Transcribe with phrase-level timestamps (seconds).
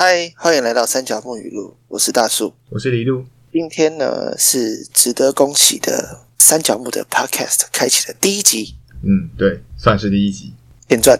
[0.00, 2.54] 嗨，欢迎来到三角木语录，我是大树。
[2.70, 8.76] 我是李路，今天呢是值得恭喜的三角木的 Podcast 开启的第一集。
[9.02, 10.52] 嗯，对，算是第一集，
[10.88, 11.18] 前传。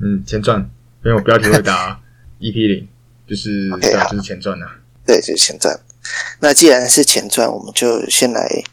[0.00, 0.58] 嗯，前传，
[1.04, 2.00] 因为我标题会打
[2.40, 2.88] EP 零，
[3.28, 4.10] 就是对 OK，啊，好。
[4.12, 4.66] 就是前传呐、
[5.04, 5.78] 对，就是前传。
[6.40, 8.64] 那既然是前传，我们就先来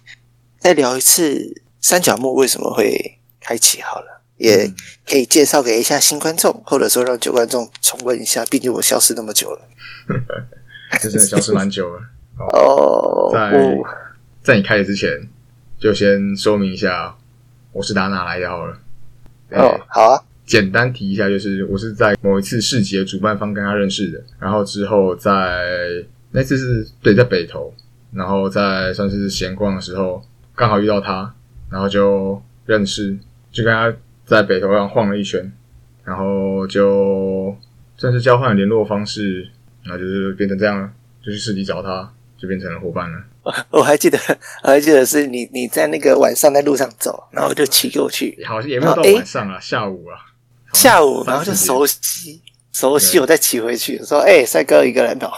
[0.60, 4.76] 再聊一次三角木为什么会开启好了，也嗯
[5.08, 9.62] 可以介绍给一下新观众，或者说让旧观众重温一下，毕竟我消失那么久了。
[11.02, 12.02] 就真的消失蛮久了。
[12.38, 13.78] 哦，在
[14.42, 15.10] 在你开始之前，
[15.80, 17.16] 就先说明一下
[17.72, 18.74] 我是打哪来的好了。
[19.52, 27.74] 哦哎，好啊，简单提一下，就是我是在某一次市集的主办方跟他认识的，然后之后在那次是对在北投，
[28.14, 30.22] 然后在算是闲逛的时候
[30.56, 31.34] 刚好遇到他，
[31.70, 33.18] 然后就认识，
[33.52, 33.94] 就跟他
[34.32, 35.52] 在北投上晃了一圈，
[36.06, 37.54] 然后就
[37.98, 39.46] 算是交换联络方式，
[39.84, 40.90] 然后就是变成这样了，
[41.22, 43.22] 就去市集找他，就变成了伙伴了。
[43.70, 44.18] 我还记得，
[44.64, 50.16] 我还记得是你你在那个晚上在路上走，然后就骑过去，好像也没有到晚上啊，下午啊，
[50.72, 55.30] 下午然后就熟悉熟悉，我再骑回去，说：“哎、帅哥一个人哦，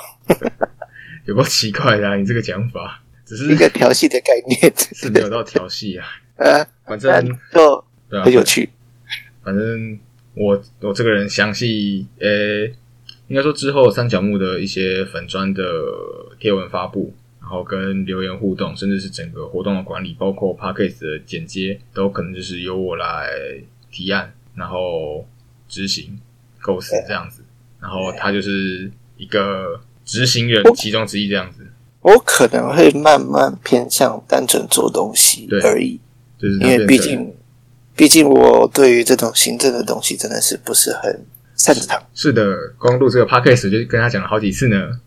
[1.25, 6.05] 有够奇怪的、啊，你这个讲法，只是一个调戏的概念，是没有到调戏啊，
[6.37, 7.83] 呃，反正就
[8.23, 8.69] 很有趣。
[9.43, 9.99] 反正
[10.35, 12.65] 我我这个人详细，呃、
[13.27, 15.63] 应该说之后三角木的一些粉砖的
[16.39, 23.29] 贴文发布，然后跟留言互动，甚至是整个活动的管理，包括 p a c k a g e 的剪接，都可能就是由我来
[23.91, 25.27] 提案，然后
[25.67, 26.19] 执行
[26.61, 27.43] 构思这样子，
[27.81, 31.67] 然后他就是一个执行人其中之一这样子，
[32.01, 35.59] 我可能会慢慢偏向单纯做东西对。
[35.61, 35.99] 而已，
[36.37, 37.33] 就是因为毕竟
[37.95, 42.01] 毕竟我对于这种行政的东西真的是不是很擅长。
[42.13, 44.99] 是的，光录这个 podcast 就跟他讲了好几次呢。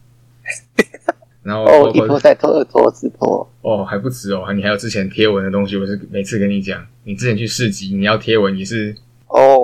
[1.43, 3.49] 然后哦一拖再拖，二拖直拖。
[3.63, 8.97] 哦，还不止哦，你还有之前贴文的东西，我是每次跟你讲，你之前去市集，你要贴文，你是
[9.29, 9.63] 哦，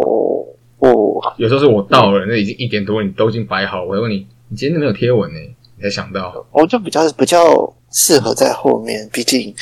[0.78, 5.38] 哦，有时候是我到了，那已经一点多，你都已经摆好，我问你，你今天没有贴文呢？
[5.76, 9.52] 你才想到，我就比较比较适合在后面，毕竟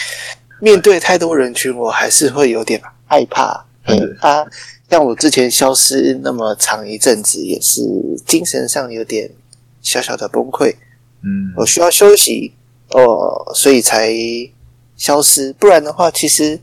[0.60, 2.78] 面对太多人群，我还是会有点
[3.10, 3.66] 害怕。
[3.86, 4.46] 是嗯，啊，
[4.88, 7.82] 像我之前消失那么长一阵子，也是
[8.24, 9.28] 精神上有点
[9.82, 10.72] 小小的崩溃，
[11.22, 12.52] 嗯，我需要休息，
[12.90, 14.14] 哦，所以才
[14.96, 15.52] 消失。
[15.54, 16.60] 不然的话，其实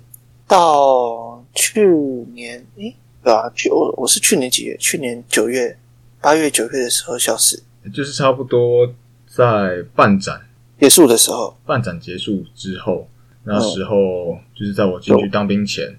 [0.48, 1.86] 到去
[2.34, 4.78] 年，诶，对啊，去我我是去年几月？
[4.78, 5.78] 去年九月、
[6.22, 7.60] 八月、九月的时候消失，
[7.94, 8.88] 就是差不多
[9.28, 10.40] 在半展。
[10.80, 13.08] 结束的时候，半展结束之后，
[13.44, 15.98] 那时候就是在我进去当兵前，嗯，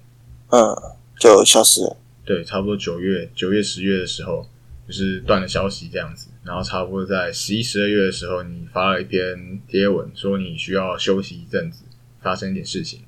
[1.19, 1.97] 就消失了。
[2.25, 4.47] 对，差不多九月、九月、十月的时候，
[4.87, 6.29] 就是断了消息这样子。
[6.45, 11.81] 然后差不多在十一、十二月的时候，你发了一篇贴文，说你需要休息一阵子，
[12.23, 13.01] 发生一点事情。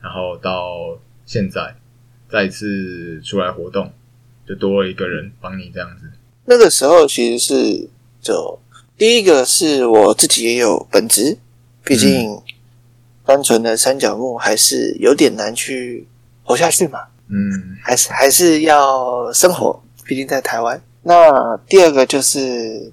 [0.00, 1.74] 然后到现在
[2.30, 3.92] 再一次出来活动，
[4.46, 6.04] 就多了一个人帮你这样子。
[6.44, 7.88] 那个时候其实是
[8.20, 8.60] 就
[8.96, 11.38] 第一个是我自己也有本职，
[11.84, 12.40] 毕竟
[13.24, 16.06] 单纯的三角木还是有点难去
[16.48, 16.98] 活下去嘛，
[17.28, 17.76] 嗯。
[17.82, 20.80] 还是还是要生活，毕竟在台湾。
[21.02, 22.92] 那第二个就是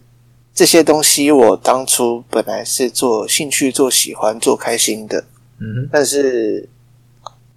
[0.53, 5.25] 这些东西，我当初本来是做兴趣、做喜欢、做开心的，
[5.59, 6.69] 嗯，但是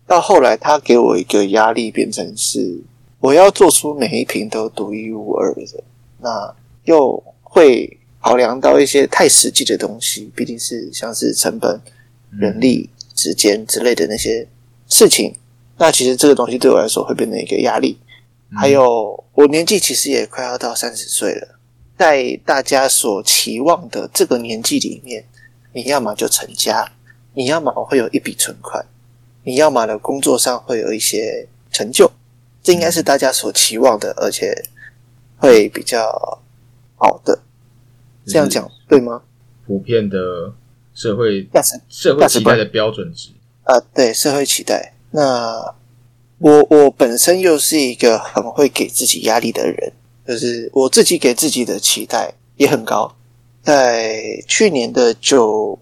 [0.06, 2.80] 到后来，他给我一个压力，变成是
[3.20, 5.84] 我要做出每一瓶都独一无二的，
[6.20, 6.52] 那
[6.84, 11.80] 又会考量到一些太实际的东西，毕竟是像是成本、
[12.30, 14.48] 人力、时间之类的那些
[14.88, 15.36] 事情。
[15.78, 17.98] 那其实这个东西对我来说会变成一个压力。
[18.56, 21.58] 还有，我年纪其实也快要到三十岁了，
[21.98, 25.24] 在大家所期望的这个年纪里面，
[25.74, 26.90] 你要么就成家，
[27.34, 28.84] 你要么会有一笔存款，
[29.44, 32.10] 你要么的工作上会有一些成就，
[32.62, 34.50] 这应该是大家所期望的，而且
[35.36, 36.40] 会比较
[36.96, 37.38] 好的。
[38.24, 39.22] 这样讲对吗？
[39.66, 40.54] 普遍的
[40.94, 43.28] 社会价值社会期待的标准值。
[43.64, 44.94] 啊，对社会期待。
[45.10, 45.74] 那
[46.38, 49.92] 我我本身又是一个很会给自己压力的人，
[50.26, 53.14] 就是我自己给自己的期待也很高。
[53.62, 55.78] 在去年的九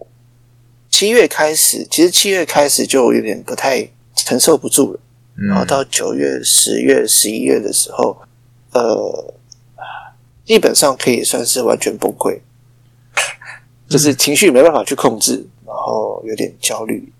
[0.88, 5.00] 七月开始，其实七月开始就有点不太承受不住了，
[5.36, 8.16] 嗯然后到九月、十月、十一月的时候，
[8.72, 9.34] 呃，
[10.44, 12.40] 基本上可以算是完全崩溃，
[13.88, 17.12] 就是情绪没办法去控制，然后有点焦虑、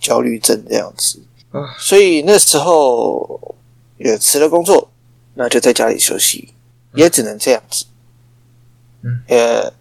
[0.00, 1.20] 焦虑症这样子。
[1.50, 3.56] 啊所以那时候
[3.98, 4.90] 也辞了工作，
[5.34, 6.54] 那就在家里休息，
[6.94, 7.84] 也只能这样子。
[9.02, 9.72] 嗯也，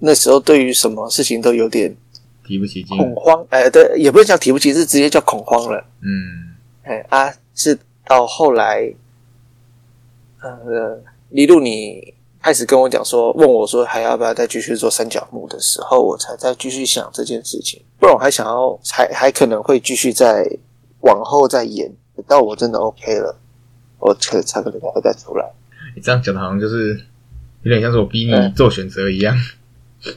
[0.00, 1.96] 那时候对于什么事情都有点
[2.46, 2.96] 提不起劲。
[2.96, 5.84] 恐慌，呃，对，也不是叫提不起，是直接叫恐慌了。
[6.02, 8.92] 嗯哎啊，是到后来，
[10.40, 17.82] 呃，李路你开始跟我讲说，问我说还要不要再继续做三角木的时候，我才再继续想这件事情。
[17.98, 20.50] 不然我还想要，还还可能会继续再
[21.00, 23.36] 往后再演，等到我真的 OK 了，
[23.98, 25.50] 我可才可能会再出来。
[25.94, 27.00] 你这样讲的好像就是
[27.62, 29.36] 有点像是我逼你嗯做选择一样。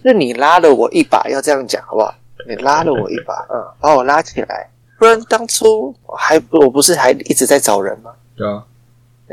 [0.04, 2.14] 那你拉了我一把，要这样讲好不好？
[2.48, 8.12] 你拉了我一把， 嗯，把我拉起来，不然当初还我不是还一直在找人吗？
[8.36, 8.64] 对啊，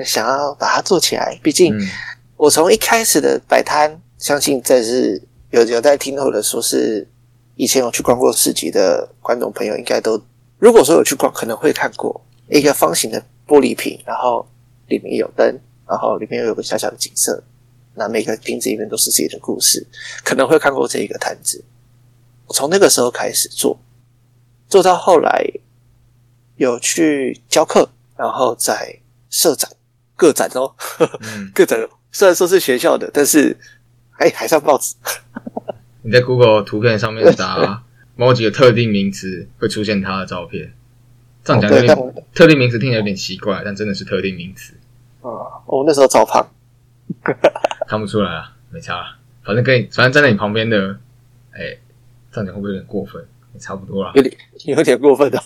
[0.04, 1.76] 想要把它做起来，毕竟。
[1.76, 1.88] 嗯
[2.40, 5.20] 我从一开始的摆摊，相信这是
[5.50, 7.06] 有有在听或者说是
[7.56, 10.18] 以前有去逛过市集的观众朋友，应该都
[10.60, 14.46] 如果说有去逛，可能会看过一个方形的玻璃瓶，然后
[14.88, 15.58] 里面有灯，
[15.88, 17.42] 然后里面有个小小的景色，
[17.94, 19.84] 那每个瓶子里面都是自己的故事，
[20.22, 21.64] 可能会看过这一个摊子。
[22.46, 23.80] 我从那个时候开始做，
[24.68, 25.44] 做到后来
[26.56, 29.70] 有去教课，然后在社展、
[30.14, 30.74] 个展哦，
[31.20, 33.56] 嗯， 个展虽然说是学校的，但是
[34.18, 34.94] 哎还上报纸。
[36.02, 37.84] 你在 Google 图片上面打
[38.20, 40.70] 某几个特定名词，会出现他的照片。
[41.42, 41.96] 这样讲有点、
[42.34, 44.74] 特定名词听起来有点奇怪，但真的是特定名词，
[45.22, 46.46] 啊、我那时候超胖，
[47.88, 49.16] 看不出来啊，没差啦。
[49.42, 50.98] 反正跟你，反正站在你旁边的，
[51.52, 51.78] 哎、
[52.30, 53.26] 这样讲会不会有点过分？
[53.54, 54.12] 也差不多了。
[54.16, 54.36] 有点
[54.66, 55.38] 有点过分 的，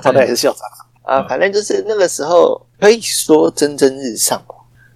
[0.00, 0.60] 好歹也是校长
[1.02, 1.22] 啊。
[1.22, 4.54] 嗯反正就是那个时候可以说蒸蒸日上吧。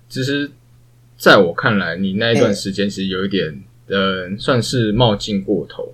[0.09, 0.53] 其实，
[1.19, 5.93] 在我看来，你那一段时间其实有一点，呃，算是冒进过头。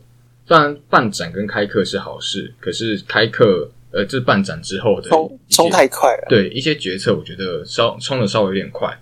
[0.50, 8.92] 虽然办展跟开课是好事，可是开课，呃，这办展之后的冲冲太快了，对一些决策，我觉得稍冲的稍微有点快，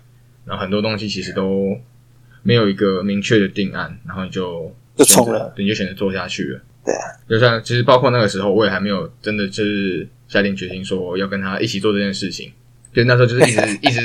[0.45, 1.75] 然后很多东西其实都
[2.43, 5.51] 没有一个明确的定案，然后你就就冲了。
[5.55, 6.61] 对，你就选择做下去了。
[6.85, 12.53] 对啊，就像其实包括那个时候，我也还没有真的就是下定决心说要跟他一起做这件事情，
[12.93, 14.01] 就那时候就是一直 一直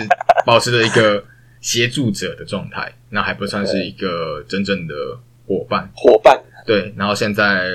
[0.47, 1.23] 保持着一个
[1.61, 4.94] 协助者的状态，那还不算是一个真正的
[5.47, 5.90] 伙伴。
[5.94, 7.70] 伙伴对，然后现在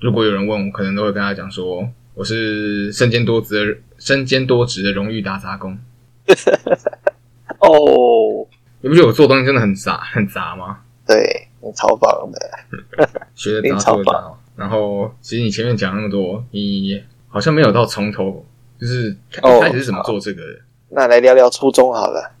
[0.00, 5.78] 如果有人问我，可能都会跟他讲说，我是身兼多职的身兼多职的荣誉打杂工。
[7.60, 8.46] 哦，
[8.80, 10.80] 你不觉得我做东西真的很杂很杂吗？
[11.06, 14.32] 对你超棒的， 学的杂做的杂。
[14.56, 18.44] 然后其实你前面讲那么多，你好像没有到从头，
[18.80, 20.58] 就是哦一开始是怎么做这个的？
[20.90, 22.32] 那来聊聊初衷好了。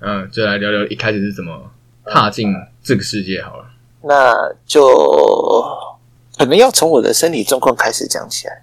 [0.00, 1.70] 嗯，就来聊聊一开始是怎么
[2.04, 2.52] 踏进
[2.82, 3.64] 这个世界好了。
[4.02, 4.86] 那就
[6.36, 8.62] 可能要从我的身体状况开始讲起来。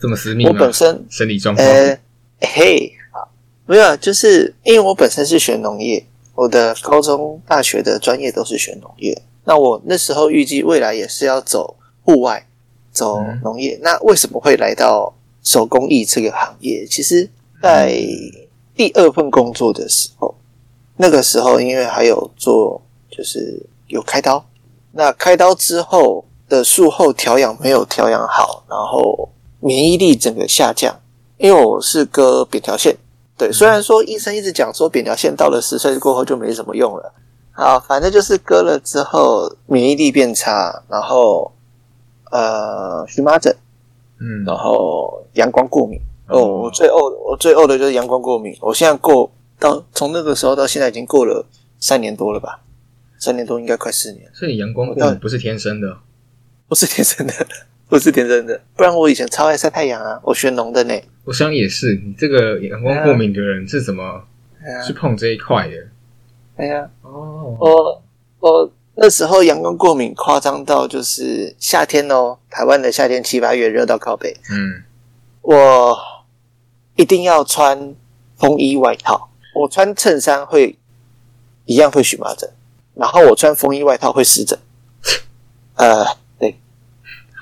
[0.00, 0.72] 这么私密吗我本？
[0.72, 1.98] 身身体状况，呃，
[2.40, 3.28] 嘿，好，
[3.64, 6.04] 没有，就是因为我本身是学农业，
[6.34, 9.22] 我的高中、大学的专业都是学农业。
[9.44, 12.46] 那我那时候预计未来也是要走户外，
[12.92, 13.78] 走嗯农业。
[13.82, 16.86] 那为什么会来到手工艺这个行业？
[16.86, 17.30] 其实，
[17.62, 17.96] 在
[18.74, 20.34] 第二份工作的时候，
[20.96, 24.44] 那个时候因为还有做，就是有开刀。
[24.94, 29.28] 那开刀之后的术后调养没有调养好，然后
[29.60, 30.94] 免疫力整个下降。
[31.36, 32.96] 因为我是割扁条线，
[33.36, 37.12] 对，虽然说医生一直讲说扁条线到了十岁过后就没什么用了，
[37.50, 41.50] 好，反正就是割了之后免疫力变差，然后
[42.30, 43.54] 呃荨麻疹，
[44.20, 46.00] 嗯，然后阳光过敏。
[46.28, 48.56] 哦，哦我最呕我最呕的就是阳光过敏。
[48.60, 51.44] 我现在过到从那个时候到现在已经过了
[51.80, 52.60] 三年多了吧，
[53.18, 55.98] 三年多应该快四年，所以阳光过敏不是天生的，
[56.68, 57.34] 不是天生的，
[57.88, 60.94] 不是天生的，不然我以前超爱晒太阳啊，我学农的呢。
[61.24, 61.94] 我想也是。
[62.04, 64.22] 你这个阳光过敏的人是怎么
[64.86, 65.76] 去碰这一块的？
[66.56, 68.02] 哎呀，哦，我
[68.40, 74.82] 我那时候阳光过敏夸张到就是夏天哦，台湾的夏天七八月热到靠北，嗯，
[75.42, 75.96] 我
[76.96, 77.94] 一定要穿
[78.36, 80.78] 风衣外套，我穿衬衫会
[81.64, 82.48] 一样会荨麻疹，
[82.94, 84.58] 然后我穿风衣外套会湿疹。
[85.74, 86.04] 呃，
[86.38, 86.58] 对，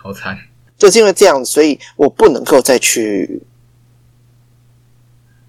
[0.03, 0.39] 好惨。
[0.79, 3.43] 就是因为这样，所以我不能够再去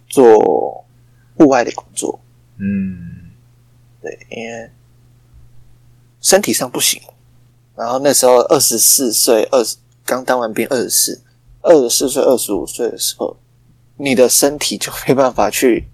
[0.07, 0.85] 做
[1.35, 2.19] 户外的工作，
[2.59, 3.31] 嗯，
[3.99, 4.69] 对，因为
[6.21, 7.01] 身体上不行。
[7.75, 11.23] 然后那时候二十四岁，二十刚当完兵，二十四，
[11.63, 13.35] 二十四岁、二十五岁的时候，
[13.97, 15.87] 你的身体就没办法去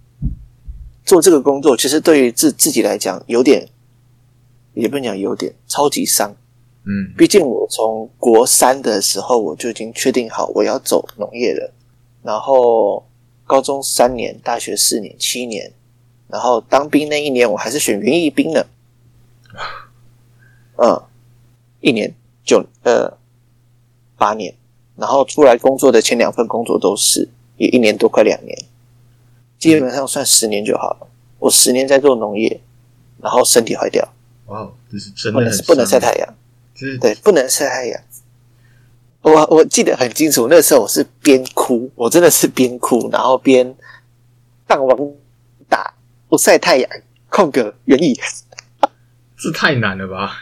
[1.06, 1.78] 做这个工作。
[1.78, 3.70] 其实对于自自己来讲，有点
[4.79, 6.36] 也不能讲优点超级伤。
[6.83, 11.71] 嗯，毕竟我从国三的时候我就已经确定好我要走农业了，
[12.24, 13.05] 然后
[13.45, 15.71] 高中三年，大学四年，七年，
[16.27, 18.65] 然后当兵那一年我还是选园艺兵呢。
[20.77, 21.01] 嗯，
[21.81, 23.17] 一年九呃
[24.17, 24.55] 八年，
[24.95, 28.57] 然后出来工作的前两份工作都是也一年多快两年，
[29.59, 31.07] 基本上算十年就好了。
[31.39, 32.62] 我十年在做农业，
[33.21, 34.07] 然后身体坏掉，
[34.50, 36.36] 哇哦，这是真的不能晒太阳，
[36.74, 38.01] 就是对，不能晒太阳。
[39.22, 43.75] 我我记得很清楚，那时候我是边哭，我真的是边哭，然后边
[44.68, 45.12] 上网
[45.68, 45.94] 打
[46.27, 46.89] 不晒太阳，
[47.29, 48.20] 空格园艺，
[49.38, 50.38] 这太难了吧？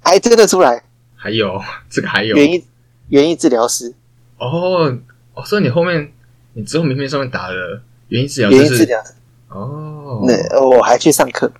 [0.00, 0.82] 还真的出来。
[1.14, 2.34] 还有这个还有。
[2.36, 2.64] 园艺
[3.08, 3.94] 园艺治疗师，
[4.38, 4.98] 哦
[5.34, 6.12] 哦，所以你后面
[6.54, 9.04] 你之后名片上面打了园艺治疗就是园艺治疗，
[9.48, 10.24] 哦。
[10.26, 11.52] 那、呃我还去上课。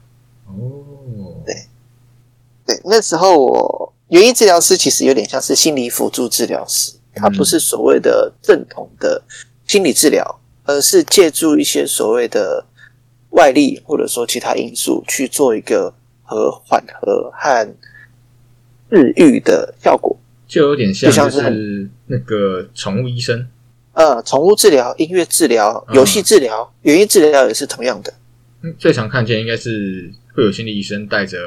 [2.69, 9.23] 哦对对，那时候我园艺治疗师其实有点像是心理辅助治疗师，他不是所谓的正统的
[9.67, 12.65] 心理治疗，而是借助一些所谓的
[13.31, 17.75] 外力或者说其他因素去做一个和缓和和
[18.91, 20.17] 治愈的效果。
[20.47, 23.47] 就有点像是是那个宠物医生
[23.93, 28.13] 呃，宠物治疗、音乐治疗、嗯游戏治疗、园艺治疗也是同样的。
[28.63, 31.39] 嗯最常看见应该是会有心理医生带着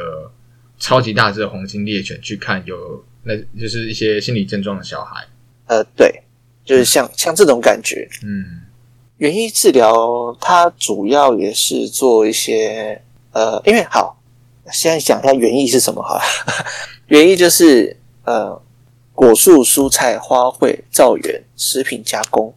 [0.82, 5.24] 超级大只的黄金猎犬去看有那就是一些心理症状的小孩，
[5.68, 6.24] 呃，对，
[6.66, 8.10] 就是像像这种感觉。
[8.24, 8.62] 嗯
[9.18, 13.00] 园艺治疗它主要也是做一些
[13.32, 14.20] 呃，因为好，
[14.74, 16.22] 现在讲一下园艺是什么好了。
[17.10, 18.60] 园艺就是呃，
[19.14, 22.52] 果树、蔬菜、花卉、造园、食品加工，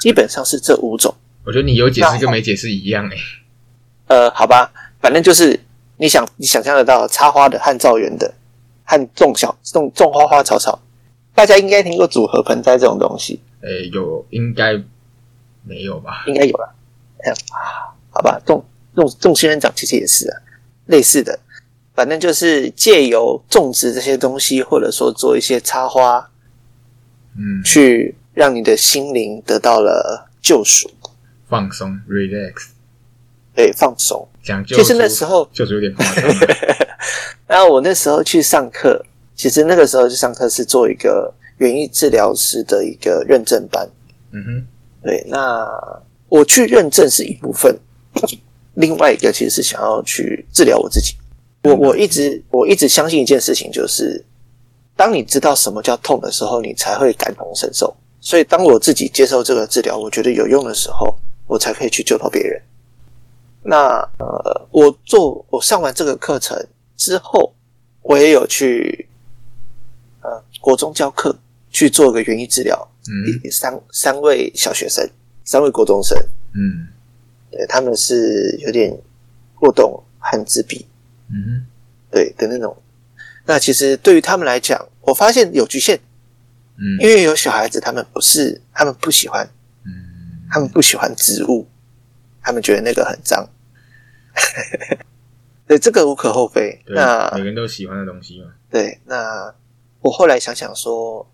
[0.00, 1.14] 基本上是这五种。
[1.44, 3.22] 我觉得你有解释跟没解释一样诶、欸
[4.06, 5.60] 呃，好吧，反正就是
[5.98, 8.32] 你想你想象得到插花的和造园的
[8.84, 10.80] 和种小种种花花草草，
[11.34, 14.80] 大家应该听过组合盆栽这种东西，诶、有应该
[15.64, 16.24] 没有吧？
[16.26, 16.74] 应该有了。
[17.24, 18.64] 哎啊，好吧，种
[18.94, 20.40] 种种仙人掌其实也是啊，
[20.86, 21.38] 类似的，
[21.94, 26.30] 反正就是借由种植这些东西，或者说做一些插花，
[27.36, 30.88] 嗯，去让你的心灵得到了救赎，
[31.48, 32.68] 放松 relax，
[33.52, 34.28] 对，放松。
[34.48, 36.56] 讲究其实那时候，就是有点夸张了，
[37.46, 39.04] 然后我那时候去上课，
[39.36, 43.86] 其实那个时候去上课是做一个园艺治疗师的一个认证班。
[44.32, 44.66] 嗯哼，
[45.02, 45.68] 对，那
[46.28, 47.78] 我去认证是一部分，
[48.74, 51.14] 另外一个其实是想要去治疗我自己。
[51.64, 54.24] 我我一直我一直相信一件事情，就是
[54.96, 57.94] 当你知道什么叫痛的时候，你才会感同身受。
[58.20, 61.14] 所以当我自己接受这个治疗，我觉得有用的时候，
[61.46, 62.60] 我才可以去救到别人。
[63.70, 66.56] 那呃，我做我上完这个课程
[66.96, 67.52] 之后，
[68.00, 69.06] 我也有去
[70.22, 73.50] 呃国中教课去做个园艺治疗，嗯。
[73.50, 75.06] 三三位小学生，
[75.44, 76.16] 三位国中生，
[76.54, 76.88] 嗯。
[77.50, 78.98] 对，他们是有点
[79.54, 80.86] 过动和自闭，
[81.28, 81.66] 嗯
[82.10, 82.74] 对的那种。
[83.44, 86.00] 那其实对于他们来讲，我发现有局限，
[86.78, 86.96] 嗯。
[87.02, 89.46] 因为有小孩子他们不是，他们不喜欢，
[89.84, 91.68] 嗯，他们不喜欢植物，
[92.40, 93.46] 他们觉得那个很脏。
[95.66, 96.80] 对，这个无可厚非。
[96.86, 99.54] 对，那每个人都喜欢的东西嘛，对，那
[100.00, 101.26] 我后来想想说，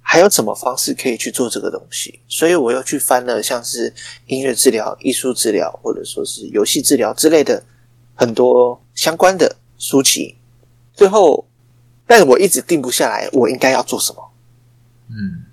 [0.00, 2.20] 还有什么方式可以去做这个东西？
[2.26, 3.92] 所以我又去翻了像是
[4.26, 7.62] 音乐治疗、艺术治疗，或者说是游戏治疗之类的
[8.14, 10.36] 很多相关的书籍。
[10.94, 11.46] 最后，
[12.06, 14.30] 但我一直定不下来，我应该要做什么。
[15.10, 15.44] 嗯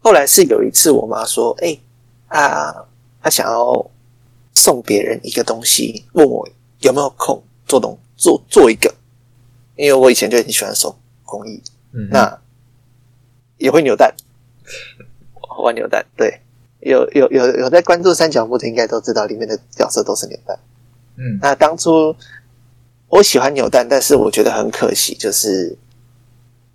[0.00, 1.76] 后来是有一次，我妈说：“哎、
[2.28, 2.86] 啊，
[3.20, 3.90] 她想要
[4.56, 6.48] 送别人一个东西，问我
[6.80, 8.92] 有没有空做东做做一个，
[9.76, 11.62] 因为我以前就很喜欢手工艺。”
[11.94, 12.38] 嗯，那
[13.56, 14.14] 也会扭蛋，
[15.62, 16.40] 玩扭蛋，对，
[16.80, 20.58] 有有有有在关注三角木的，应该都知道里面的角色都是扭蛋。
[21.16, 22.14] 嗯那当初
[23.08, 25.74] 我喜欢扭蛋，但是我觉得很可惜，就是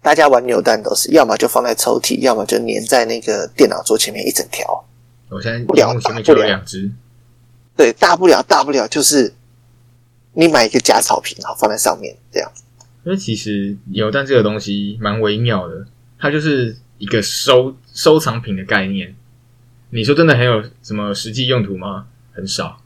[0.01, 4.83] 大家玩扭蛋都是要么就放在抽屉，要么就粘在那个电脑桌前面一整条。
[5.29, 6.91] 我现在不了荧幕前面就有不了两只，
[7.75, 9.33] 对，大不了大不了就是
[10.33, 12.51] 你买一个假草坪，然后放在上面这样。
[13.03, 15.87] 因为其实有但这个东西蛮微妙的，
[16.19, 19.15] 它就是一个收收藏品的概念。
[19.89, 22.07] 你说真的很有什么实际用途吗？
[22.33, 22.81] 很少，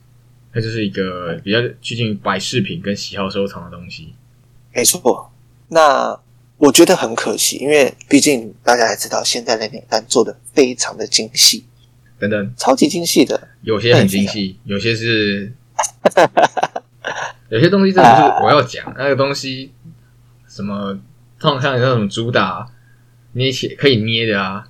[0.54, 4.16] 它就是一个比较趋近于摆饰品跟喜好收藏的东西。
[4.74, 5.32] 没错，
[5.68, 6.20] 那
[6.58, 11.66] 我觉得很可惜，因为毕竟大家也知道，现在的扭蛋做的非常的精细，
[12.20, 13.48] 等等，超级精细的。
[13.62, 15.52] 有些很精细，有些是，
[17.50, 19.72] 有些东西真的是我要讲那个东西，
[20.48, 20.98] 什么
[21.40, 22.68] 通常像那种主打
[23.34, 24.68] 捏起可以捏的啊，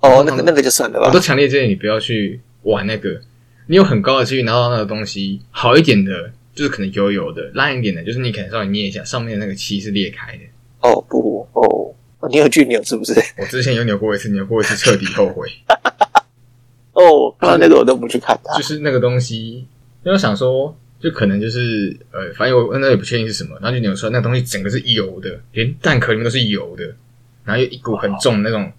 [0.00, 1.18] 哦，那个那个就算了吧我都。
[1.18, 3.20] 强烈建议你不要去玩那个。
[3.68, 10.42] 你有很高的几率拿到那个东西，好一点的就是可能油油的，烂一点的，就是你可能稍微捏一下，上面的那个漆是裂开的。
[10.80, 11.94] 哦不哦，
[12.28, 13.14] 你有去扭是不是？
[13.38, 15.48] 我之前有扭过一次，扭过一次彻底后悔。
[17.28, 18.56] 哦，看到那个我都不去看它。
[18.56, 19.66] 就是那个东西，因
[20.04, 26.84] 为我想说，就可能就是呃，反正我那也不确定是什么，然后就扭出来，那个东西整个是油的，连蛋壳里面都是油的，
[27.44, 28.72] 然后又一股很重的那种，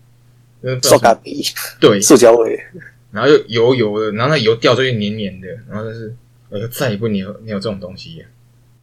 [0.62, 1.44] 那塑胶皮，
[1.80, 2.60] 对，塑胶味，
[3.12, 6.16] 然后又油油的，然后那油掉出去黏黏的，然后就是
[6.50, 8.24] 我就再也不扭扭这种东西。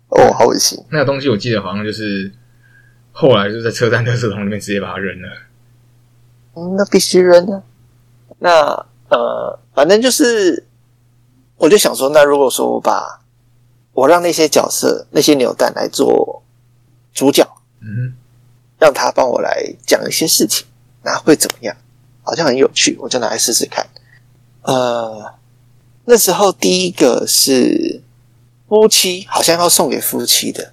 [0.09, 0.76] 哦，好恶心！
[0.90, 2.33] 那个东西我记得好像就是
[3.12, 5.29] 后来就在车站垃圾桶里面直接把它扔了。
[6.57, 7.62] 嗯，那必须扔啊。
[8.40, 10.67] 那呃，反正就是，
[11.57, 13.21] 我就想说，那如果说我把
[13.93, 16.43] 我让那些角色那些扭蛋来做
[17.12, 17.45] 主角，
[17.81, 18.14] 嗯
[18.79, 20.67] 让他帮我来讲一些事情，
[21.02, 21.76] 那会怎么样？
[22.23, 23.87] 好像很有趣，我就拿来试试看。
[24.62, 25.35] 呃，
[26.05, 28.00] 那时候第一个是
[28.69, 30.73] 夫妻，好像要送给夫妻的，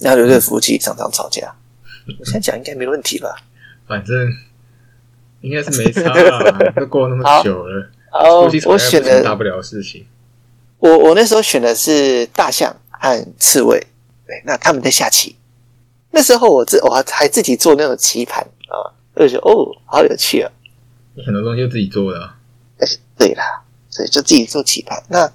[0.00, 1.54] 那有对夫妻常常吵架。
[2.18, 3.36] 我现在讲应该没问题吧？
[3.86, 4.14] 反正
[5.40, 7.90] 应该是没差啦，都过那么久了，
[8.66, 10.06] 我选的大不了事情。
[10.78, 13.78] 我我那时候选的是大象和刺猬，
[14.26, 15.36] 对，那他们在下棋。
[16.10, 20.50] 那时候我自我还还自己做那种棋盘啊，我就觉得哦，好有趣啊！
[21.14, 22.36] 你很多东西就自己做的、啊，
[22.78, 25.02] 哎，对啦，所以就自己做棋盘。
[25.08, 25.30] 那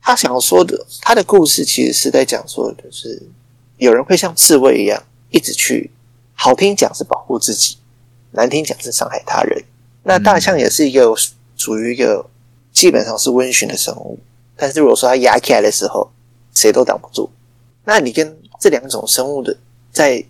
[0.00, 3.20] 他想说的，他的故事其实是在讲说，就是
[3.76, 5.90] 有人会像刺猬一样，一直去，
[6.34, 7.76] 好听讲是保护自己，
[8.32, 9.62] 难听讲是伤害他人。
[10.02, 11.14] 那大象也是一个
[11.56, 12.28] 属于一个
[12.72, 14.18] 基本上是温驯的生物，
[14.56, 16.10] 但是如果说它压起来的时候，
[16.54, 17.30] 谁都挡不住。
[17.84, 19.56] 那你跟这两种生物的
[19.90, 20.24] 在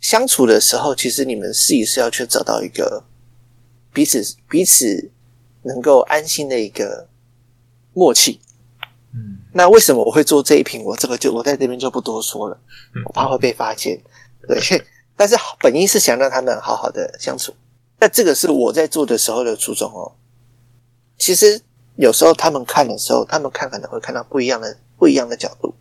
[0.00, 3.04] 相处的时候，其实你们试一试要去找到一个
[3.92, 5.10] 彼此彼此
[5.62, 7.08] 能够安心的一个
[7.92, 8.40] 默契。
[9.14, 10.84] 嗯，那为什么我会做这一瓶？
[10.84, 12.58] 我这个就我在这边就不多说了，
[12.94, 13.98] 嗯我怕会被发现。
[14.46, 14.60] 对，
[15.16, 17.54] 但是本意是想让他们好好的相处。
[17.98, 20.12] 那这个是我在做的时候的初衷哦。
[21.16, 21.60] 其实
[21.96, 25.74] 有时候他们看的时候，他们看可能会看到不一样的不一样的角度，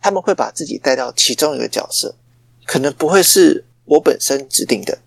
[0.00, 2.14] 他们会把自己带到其中一个角色，
[2.66, 4.98] 可能不会是我本身指定的，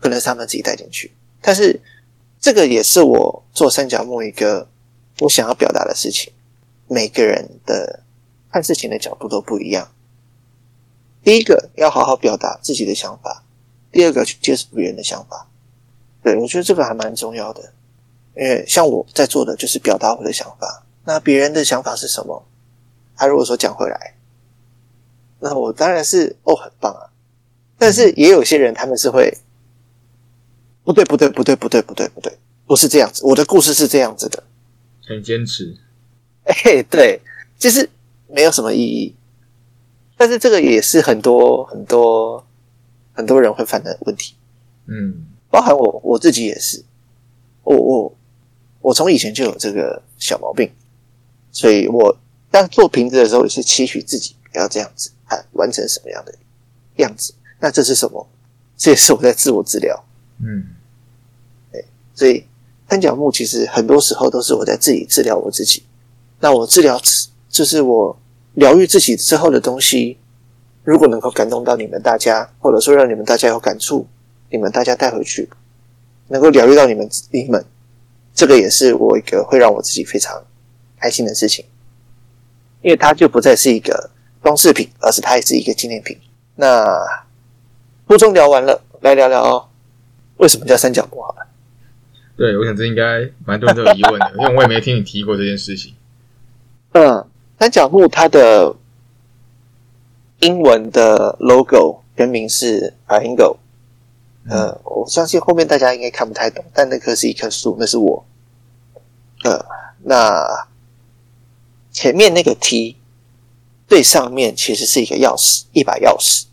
[0.00, 1.12] 可能是他们自己带进去。
[1.42, 1.78] 但是
[2.40, 4.66] 这个也是我做三角木一个
[5.20, 6.32] 我想要表达的事情。
[6.86, 8.00] 每个人的
[8.50, 9.86] 看事情的角度都不一样。
[11.28, 13.44] 第一个要好好表达自己的想法，
[13.92, 15.46] 第二个去接受别人的想法。
[16.22, 17.70] 对我觉得这个还蛮重要的，
[18.34, 22.46] 因为像我在做的就是表达我的想法，那别人的想法是什么？
[23.14, 24.14] 他如果说讲回来，
[25.40, 27.12] 那我当然是哦很棒啊。
[27.76, 29.36] 但是也有些人他们是会，
[30.82, 34.42] 不对不对不对不对不对不对，不是这样子，我的故事是这样子的。
[35.06, 35.76] 很坚持。
[36.44, 37.20] 哎，对，
[37.58, 37.90] 就是
[38.28, 39.14] 没有什么意义。
[40.18, 42.44] 但是这个也是很多很多
[43.14, 44.34] 很多人会犯的问题，
[44.86, 46.84] 嗯包含我我自己也是。
[47.62, 48.16] 我我
[48.80, 50.70] 我从以前就有这个小毛病，
[51.52, 52.16] 所以我
[52.50, 56.34] 当做瓶子的时候也是期许自己不要这样子，啊，完成什么样的
[56.96, 57.32] 样子。
[57.60, 58.26] 那这是什么？
[58.76, 60.04] 这也是我在自我治疗。
[60.40, 60.64] 嗯
[62.14, 62.44] 所以
[62.88, 65.84] 三角木其实很多时候都是我在自己治疗我自己。
[66.40, 67.00] 那我治疗
[67.48, 68.18] 就是我
[68.58, 70.18] 疗愈自己之后的东西，
[70.82, 74.04] 如果能够感动到你们大家，或者说让你们大家有感触，
[74.50, 75.48] 你们大家带回去，
[76.26, 77.64] 能够疗愈到你们你们，
[78.34, 80.42] 这个也是我一个会让我自己非常
[80.98, 81.64] 开心的事情，
[82.82, 84.10] 因为它就不再是一个
[84.42, 86.18] 装饰品，而是它也是一个纪念品。
[86.56, 86.98] 那
[88.08, 89.70] 初中聊完了，来聊聊
[90.38, 91.46] 为什么叫三角木好了。
[92.36, 95.94] 对，我想这应该蛮多人都有疑问的，因为我也没听你提过这件事情。
[96.92, 97.24] 嗯，
[97.58, 98.76] 三角木它的
[100.40, 103.56] 英文的 logo 原名是 Triangle。
[104.48, 108.24] 呃，我相信后面大家应该看不太懂，但那棵是一棵树，那是我。
[109.44, 109.62] 呃，
[110.04, 110.68] 那
[111.90, 112.96] 前面那个 T
[113.86, 116.44] 最上面其实是一个钥匙，一把钥匙，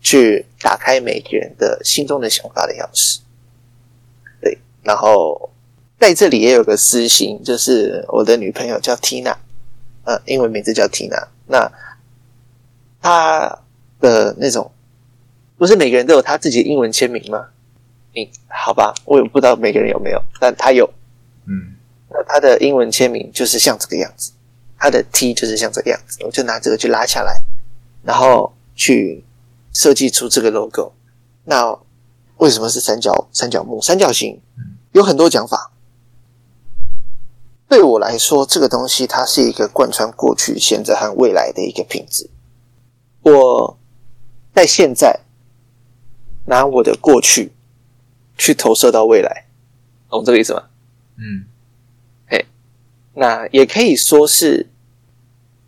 [0.00, 3.20] 去打开每个人的心中的想法的钥匙。
[4.40, 5.50] 对，然后
[5.98, 9.36] 在这里也有个私心，就是我的女朋友叫 Tina，
[10.04, 11.28] 呃，英文名字叫 Tina。
[11.46, 11.70] 那
[13.00, 13.58] 她
[14.00, 14.70] 的那种，
[15.58, 17.46] 不是每个人都有他自己的英文签名吗？
[18.14, 20.88] 你好吧，我也不知道每个人有没有，但他有。
[21.46, 21.74] 嗯
[22.08, 24.32] 那他的英文签名就是像这个样子，
[24.78, 27.42] 他的 T 就是像这个样子，我就拿这个去拉下来，
[28.04, 29.24] 然后去
[29.72, 30.92] 设计出这个 logo。
[31.44, 31.76] 那
[32.36, 33.80] 为什么是三角三角木？
[33.80, 34.38] 三角形
[34.92, 35.71] 有很多讲法。
[37.72, 42.28] 对我来说，这个东西它是一个贯穿过去、现在和未来的一个品质。
[43.22, 43.78] 我
[44.54, 45.20] 在现在
[46.44, 47.50] 拿我的过去
[48.36, 49.46] 去投射到未来，
[50.10, 50.64] 懂这个意思吗？
[51.16, 51.46] 嗯
[53.14, 54.68] 那也可以说是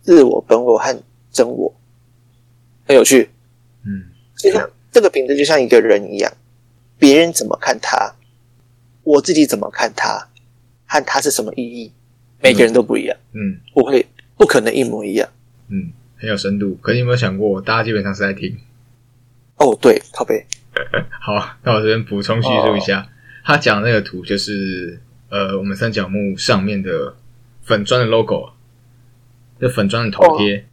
[0.03, 0.95] 自我、本我和
[1.31, 1.73] 真我，
[2.85, 3.31] 很有趣。
[3.83, 6.31] 嗯就像这个品质，就像一个人一样，
[6.99, 8.13] 别人怎么看他，
[9.01, 10.27] 我自己怎么看他，
[10.99, 11.91] 和它是什么意义，
[12.41, 14.05] 每个人都不一样，嗯不会
[14.37, 15.27] 不可能一模一样。
[15.69, 16.75] 嗯，很有深度。
[16.81, 18.57] 可是你有没有想过，大家基本上是在听？
[19.57, 20.45] 哦，对，靠背，
[21.21, 23.07] 好，那我这边补充叙述一下，
[23.43, 27.15] 他讲的那个图就是呃，我们三角木上面的
[27.61, 28.49] 粉砖的 logo，
[29.59, 30.65] 就粉砖的头贴。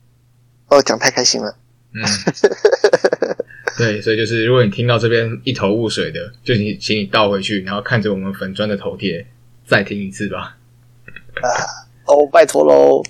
[0.68, 1.56] 哦，讲太开心了。
[1.94, 2.02] 嗯，
[3.78, 9.26] 对，所以就是如果你听到这边一头雾水的，就请请你倒回去，然后看着我们粉砖的头贴，
[9.72, 10.58] 再听一次吧。
[11.42, 11.48] 啊
[12.06, 13.02] 哦，拜托喽。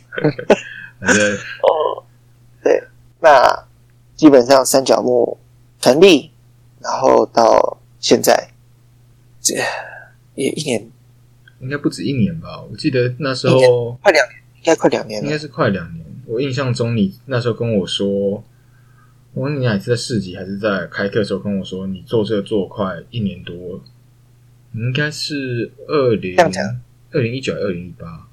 [1.01, 2.05] 反正哦，
[2.62, 2.85] 对，
[3.20, 3.66] 那
[4.14, 5.37] 基本上三角木
[5.81, 6.31] 成立，
[6.79, 8.51] 然后到现在，
[9.40, 9.57] 这
[10.37, 10.88] 也一年，
[11.59, 12.62] 应该不止一年吧？
[12.70, 15.27] 我记得那时候快两年，应该快两年了。
[15.27, 16.07] 应该是快两年。
[16.27, 18.09] 我印象中，你那时候跟我说，
[19.35, 23.81] 我问你哪次在市集还是在开课的时候跟我说，你做这个做快一年多了，
[24.75, 26.37] 应该是二零
[27.11, 28.27] 二零一九二零一八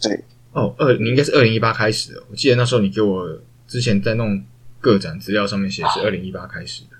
[0.00, 2.22] 对，哦，二你应该是二零一八开始的。
[2.30, 4.44] 我记得那时候你给我之前在弄
[4.80, 6.96] 个展资料上面写是二零一八开始的，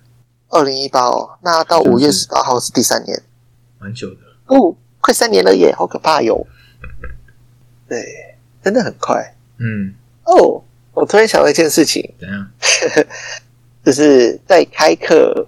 [0.48, 3.22] 二零一八哦，那到五月十八号是第三年，
[3.78, 4.20] 蛮久的。
[4.46, 6.46] 哦，快三年了耶，好可怕哟。
[7.88, 8.02] 对，
[8.62, 9.94] 真的很快嗯，
[10.24, 10.62] 哦。
[10.94, 12.48] 我突然想到一件事情，怎样？
[13.84, 15.44] 就是在开课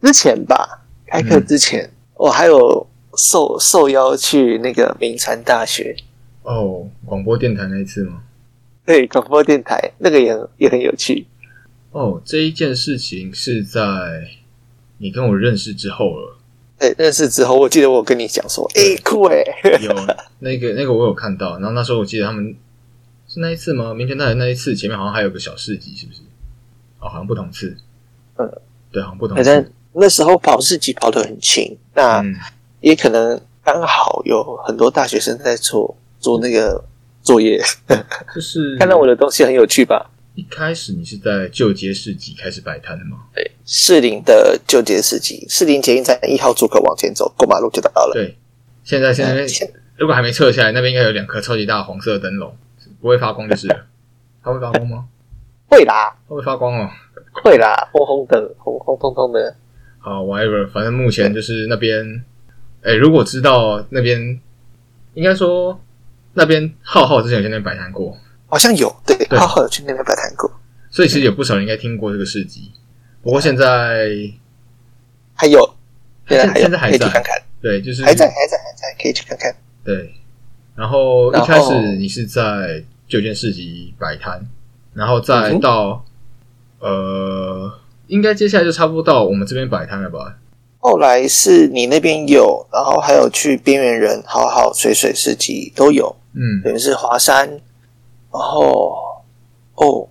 [0.00, 0.83] 之前吧，
[1.14, 2.84] 开课之前，我还有
[3.16, 5.94] 受受邀去那个名传大学，
[6.42, 8.22] 哦，广播电台那一次吗？
[8.84, 11.24] 对，广播电台那个也很也很有趣。
[11.92, 13.80] 哦，这一件事情是在
[14.98, 16.36] 你跟我认识之后了。
[16.76, 19.44] 对，认识之后，我记得我跟你讲说，哎、酷哎，
[19.80, 19.94] 有
[20.40, 22.56] 那个那个我有看到，然后那时候我记得他们
[23.28, 23.94] 是那一次吗？
[23.94, 26.22] 明天大学那一次前面好像还有个小市集，是不是？
[26.98, 27.76] 哦，好像不同次。
[28.36, 28.52] 嗯，
[28.90, 29.72] 对，好像不同次。
[29.94, 32.34] 那时候跑市集跑得很勤，那嗯
[32.80, 36.84] 也可能刚好有很多大学生在做做那个
[37.22, 37.62] 作业，
[38.34, 40.10] 就是 看到我的东西很有趣吧？
[40.34, 43.18] 一开始你是在旧街市集开始摆摊的吗？
[43.34, 48.12] 对，士林的旧街市集，士林捷运站一号出口往前走，过马路就到了。
[48.14, 48.36] 对，
[48.82, 52.52] 现在现在嗯如果还没撤下来，那边应该有两颗超级大的黄色的灯笼，
[53.00, 53.86] 不会发光就是了。
[54.42, 55.06] 它会发光吗？
[55.70, 56.90] 会啦，它会发光哦。
[57.44, 59.56] 会啦，红红的，红红彤彤的。
[60.04, 62.22] 好，whatever，反正目前就是那边，
[62.82, 64.38] 哎、如果知道那边，
[65.14, 65.80] 应该说
[66.34, 68.14] 那边浩浩之前有在那边摆摊过，
[68.46, 72.70] 好像有，对，对浩浩有去那边摆摊过，所以其实有不少人应该听过这个市集。
[73.22, 74.10] 不过现在，
[75.34, 75.74] 还有，
[76.28, 79.56] 现在还有，现在还在可以去看看，对，就是还在，还在，还在，可以去看看。
[79.82, 80.14] 对。
[80.76, 84.46] 然后一开始你是在旧件市集摆摊，
[84.92, 86.04] 然后再到、
[86.80, 87.72] 呃，
[88.06, 90.36] 应该接下来就差不多到我们这边摆摊了吧？
[90.80, 98.94] 后来是你那边有，然后还有去边缘人、好好水水市集都有，嗯，等于是华山，然后
[99.76, 100.06] 哦，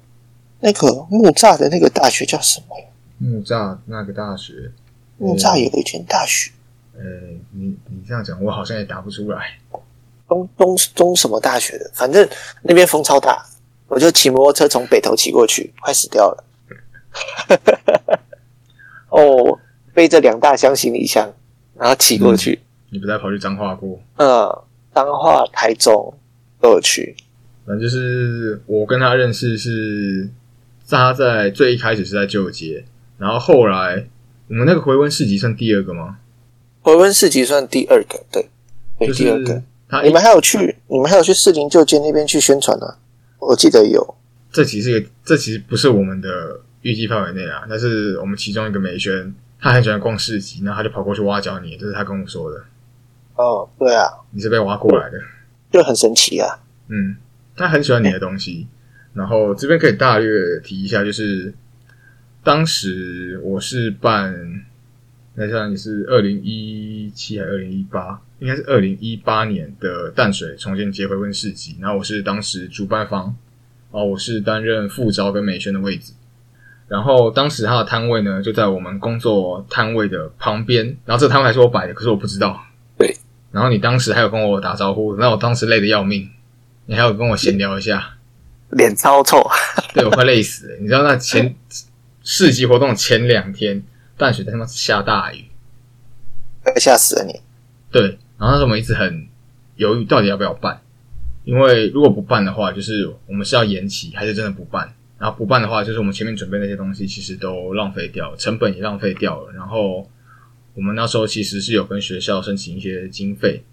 [0.60, 2.86] 那个木栅的那个大学叫什么呀？
[3.20, 4.72] 木栅那个大学，
[5.20, 6.52] 木栅有一间大学，
[6.96, 7.02] 呃，
[7.52, 9.60] 你你这样讲，我好像也答不出来。
[10.28, 12.28] 东东东什么大学的，反正
[12.64, 13.46] 那边风超大，
[13.88, 16.44] 我就骑摩托车从北头骑过去，快死掉了。
[19.10, 19.60] 哦，
[19.94, 21.32] 背着两大箱行李箱，
[21.76, 22.60] 然后骑过去。
[22.90, 24.00] 你不再跑去彰化过？
[24.18, 26.14] 嗯，彰化、台中
[26.60, 27.16] 都有去。
[27.66, 30.30] 反正就是我跟他认识是，
[30.90, 32.86] 他在最一开始是在旧街，
[33.18, 34.08] 然后后来
[34.48, 36.18] 我们那个回温市集算第二个吗？
[36.82, 38.50] 回温市集算第二个，对，
[39.00, 39.64] 对，就第二个是。
[39.88, 42.96] 他你们还有去，你们还有去士林旧街那边去宣传呢、
[43.40, 44.16] 我记得有。
[44.52, 52.64] 这其实是一个，这其实不是我们的预计范围内啊，但是我们其中一个美宣，他很喜欢逛市集，然后他就跑过去挖角你，这是他跟我说的，
[53.36, 55.20] 哦，对啊，你是被挖过来的，
[55.72, 56.60] 就很神奇啊。
[56.90, 57.16] 嗯，
[57.56, 58.68] 他很喜欢你的东西。
[59.14, 61.54] 然后这边可以大略提一下，就是
[62.44, 64.66] 当时我是办，
[65.36, 68.20] 那像你是二零一七还是二零一八？
[68.40, 73.36] 应该是二零一八年的淡水重建街回温市集，然后我是当时主办方，
[73.92, 76.14] 哦，我是担任副招跟美宣的位置。
[76.88, 82.62] 然后当时他的摊位呢，就在我们工作摊位的旁边，然后这个摊位还是我摆的，可是我不知道。
[82.98, 83.18] 对，
[83.52, 86.30] 然后你当时还有跟我打招呼，那我当时累得要命，
[86.86, 88.18] 你还有跟我闲聊一下，
[88.70, 89.42] 脸超臭，
[89.96, 90.78] 对我快累死了。
[90.80, 91.56] 你知道那前
[92.24, 93.84] 市集活动前两天，
[94.18, 95.46] 淡水他妈是下大雨，
[96.64, 97.42] 快吓死了你！
[97.92, 99.28] 对，然后那时候我们一直很
[99.78, 100.82] 犹豫，到底要不要办，
[101.44, 104.94] 因为如果不办的话，就是我们是要延期，还是真的不办？
[105.24, 109.54] 然后不办的话，就是我们前面准备那些东西，其实都浪费掉了，成本也浪费掉了。
[109.54, 110.06] 然后
[110.74, 113.64] 我们那时候其实是有跟学校申请一些经费，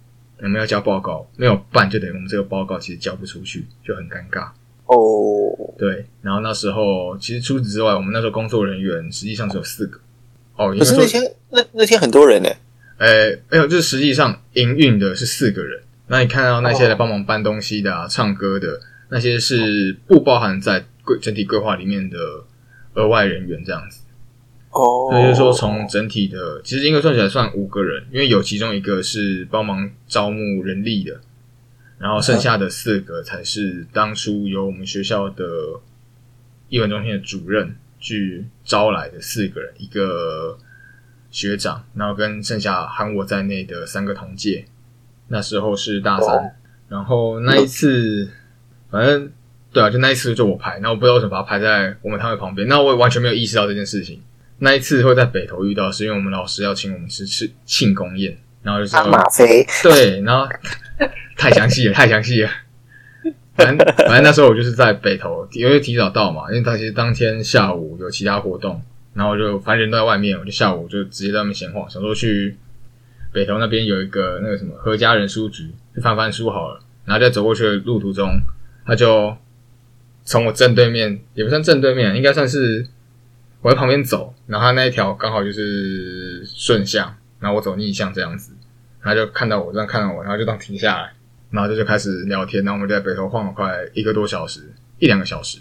[0.41, 4.51] 我们要交报告，没有办就等于我们这个报告其实交不出去，就很尴尬。
[4.87, 9.99] 哦，对，然后那时候其实除此之外，我们那时候工作人员实际上只有四个。
[10.55, 12.49] 哦，可是那天那那天很多人呢。
[12.99, 15.83] 呃，没有，就是实际上营运的是四个人。
[16.07, 22.17] 那你看到那些来帮忙搬东西的、啊、唱歌的那些是不包含在规整体规划里面的
[22.95, 24.03] 额外人员这样子。
[24.71, 31.21] 哦，那就是说从整体的，其实应该算起来算五个人，因为有其中一个是帮忙招募人力的，
[31.99, 35.45] 然后剩下的四个才是当初由我们学校的
[36.69, 40.59] 艺文中心的主任去招来的四个人，一个。
[41.33, 44.65] 学长，然后跟剩下含我在内的三个同届，
[45.29, 46.57] 那时候是大三，
[46.89, 48.29] 然后那一次，
[48.91, 49.31] 反正
[49.73, 54.21] 对啊，就那一次就我排，那我不知道为什么把它排在我们摊位旁边，那我也完全没有意识到这件事情。
[54.59, 60.47] 那一次会在北投遇到，是因为我们老师要请我们吃吃庆功宴，然后就是马飞，对，然后
[61.37, 62.51] 太详细了，太详细了。
[63.55, 68.83] 反正反正那时候我就是在北头，因为提早到嘛，因为他其实当天下午有其他活动。
[69.13, 72.57] 然后就反正人都在外面，我就下午就直接在外面闲晃，想说去
[73.33, 76.81] 北头那边有一个那个什么何家人书局去翻翻书好了。
[77.05, 78.41] 然后在走过去的路途中，
[78.87, 79.37] 他就
[80.31, 82.87] 从我正对面，也不算正对面，应该算是
[83.63, 88.53] 我在旁边走，然后他那一条刚好就是顺向，然后我走逆向这样子，
[89.03, 91.13] 他就看到我，这样看到我，然后就当停下来，
[91.51, 92.63] 然后就就开始聊天。
[92.63, 95.59] 然后我们就在北头晃了快一个多小时，一两个小时，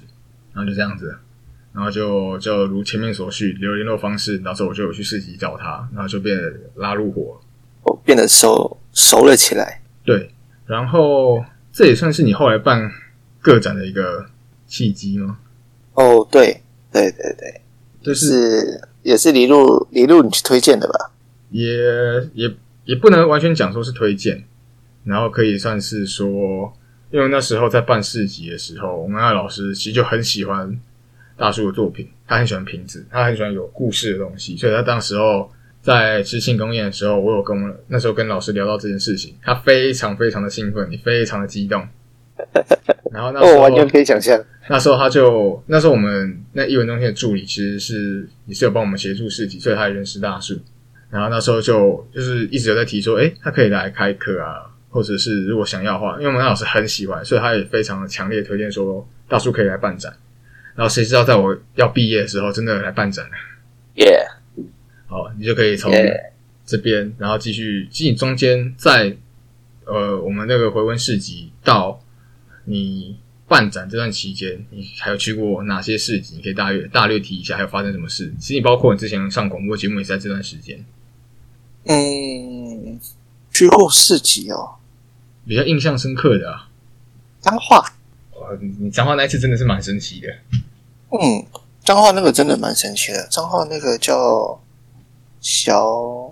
[0.53, 1.17] 然后就这样子。
[1.73, 6.37] 然后就就如前面所叙，留联络方式，然后我就有去市集找他，然后就变
[6.75, 7.41] 拉入伙，
[7.85, 9.81] 我变得熟熟了起来。
[10.05, 10.29] 对，
[10.67, 12.91] 然后这也算是你后来办
[13.41, 14.27] 个展的一个
[14.69, 15.39] 契机吗？
[15.95, 16.61] 哦，对，
[16.93, 17.61] 对对对，
[18.01, 21.11] 就是也是李路李路你去推荐的吧？
[21.49, 21.65] 也
[22.33, 22.55] 也
[22.85, 24.45] 也不能完全讲说是推荐，
[25.03, 26.71] 然后可以算是说，
[27.11, 30.79] 因为那时候在办市集的时候，我们那老师其实就很喜欢。
[31.39, 35.49] 大叔的作品，他很喜欢瓶子，他很喜欢有故事的东西，所以他当时候
[35.81, 41.87] 在吃庆公宴的时候，我有跟我那时候跟老师聊到这件事情，他非常非常的兴奋，也非常的激动。
[43.11, 50.59] 然后那时候完全可以想象，那时候他就那时候我们那艺文中心的助理其实是也是有帮我们协助市集，所以他也认识大树。
[51.09, 60.13] 然后那时候就就是一直有在提说，哎，他可以来开课啊，或者是如果想要的话，因为我们老师很喜欢，所以他也非常的强烈推荐说大树可以来办展。
[60.75, 63.31] 然后谁知道，在我要毕业的时候，真的来办展了。
[63.95, 64.23] 耶！
[65.07, 65.91] 好，你就可以从
[66.63, 69.17] 这边，然后继续，其实中间在
[69.85, 71.99] 呃，我们那个回温市集到
[72.69, 76.35] 你办展这段期间，你还有去过哪些市集？
[76.35, 78.31] 你可以大略大略提一下，还有发生什么事？
[78.39, 80.85] 其实你包括你之前上广播节目也是在这段时间。
[81.85, 82.99] 嗯，
[83.51, 84.75] 去过市集哦，
[85.47, 86.69] 比较印象深刻的啊，
[87.39, 87.83] 脏话。
[88.35, 90.27] 哇，你脏话那一次真的是蛮神奇的。
[91.09, 91.43] 嗯，
[91.83, 93.27] 彰化那个真的蛮神奇的。
[93.31, 94.61] 彰化那个叫
[95.41, 96.31] 小，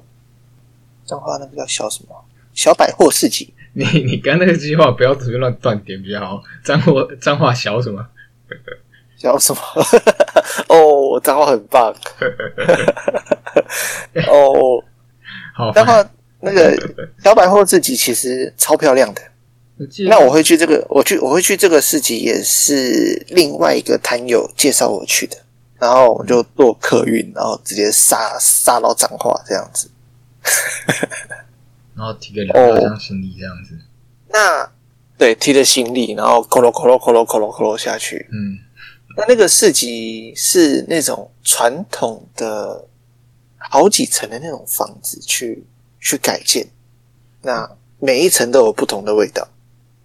[1.03, 2.25] 张化那个叫小什么？
[2.53, 3.55] 小百货市集。
[3.77, 6.41] 你你刚那个计划不要随便乱断点比较好。
[6.63, 8.03] 脏话脏话小什么？
[9.15, 9.61] 小什么？
[10.67, 11.93] 哦，脏话很棒。
[14.27, 14.83] 哦，
[15.53, 16.03] 好，彰化
[16.39, 16.75] 那个
[17.23, 19.21] 小百货市集其实超漂亮的。
[20.07, 25.37] 那我会去这个，我去我会去这个市集，也是另外一个摊友介绍我去的，
[25.77, 29.87] 然后我就坐客运，然后直接杀杀到彰化这样子，
[31.97, 33.77] 然后提个两大箱行李这样子。
[34.29, 34.69] 那
[35.17, 38.27] 对，提着行李，然后咯咯咯咯咯咯咯咯咯下去。
[38.31, 38.59] 嗯，
[39.17, 42.87] 那那个市集是那种传统的
[43.57, 45.65] 好几层的那种房子去
[45.99, 46.67] 去改建，
[47.41, 47.67] 那
[47.99, 49.47] 每一层都有不同的味道。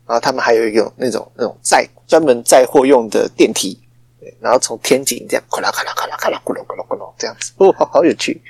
[0.06, 3.78] 然后他们还有一种那种那种载专门载货用的电梯，
[4.18, 8.42] 对，然后从天井这样咔啦咔啦咔啦咔啦咕噜咕噜咕噜这样子，哦，好好有趣，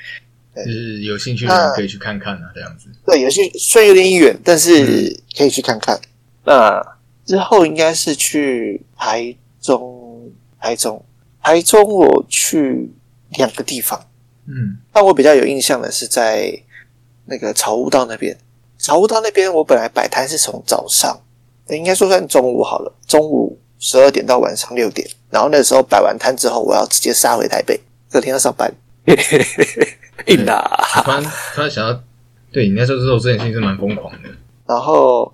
[0.55, 2.87] 就是有兴趣的人可以去看看啊，这样子。
[3.07, 5.99] 对，有些虽然有点远，但是可以去看看。
[6.45, 6.81] 那
[7.25, 11.03] 之后应该是去台中，台中，
[11.43, 12.91] 台中我去
[13.39, 14.05] 两个地方，
[14.47, 16.53] 嗯，但我比较有印象的是在
[17.25, 18.37] 那个草悟道那边。
[18.77, 21.19] 草悟道那边我本来摆摊是从早上，
[21.69, 28.71] 应该说算中午好了，中午十二点到晚上六点，然后那时候摆完摊之后，我要直接杀回台北，隔天要上班。
[30.27, 30.71] 硬的。
[31.05, 31.23] 突然
[31.55, 32.03] 突然想到，
[32.53, 34.29] 对你那时候做这件事情是蛮疯狂的。
[34.67, 35.33] 然后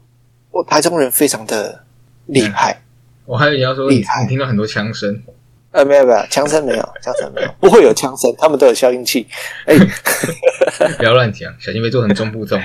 [0.51, 1.85] 我台中人非常的
[2.27, 2.83] 厉害，
[3.25, 4.23] 我还以为你要说你厉害。
[4.23, 5.23] 你听到很多枪声，
[5.71, 9.27] 呃，没有没有，枪声没有， 枪声没有，不会有枪声，他们都有消音器。
[9.67, 9.77] 哎，
[10.99, 12.61] 不要乱讲，小心被做成中部粽。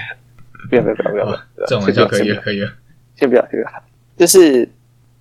[0.69, 2.71] 不要不要不要不要，这种玩笑可以了，可以了。
[3.19, 3.84] 先不要，先不要，
[4.17, 4.67] 就是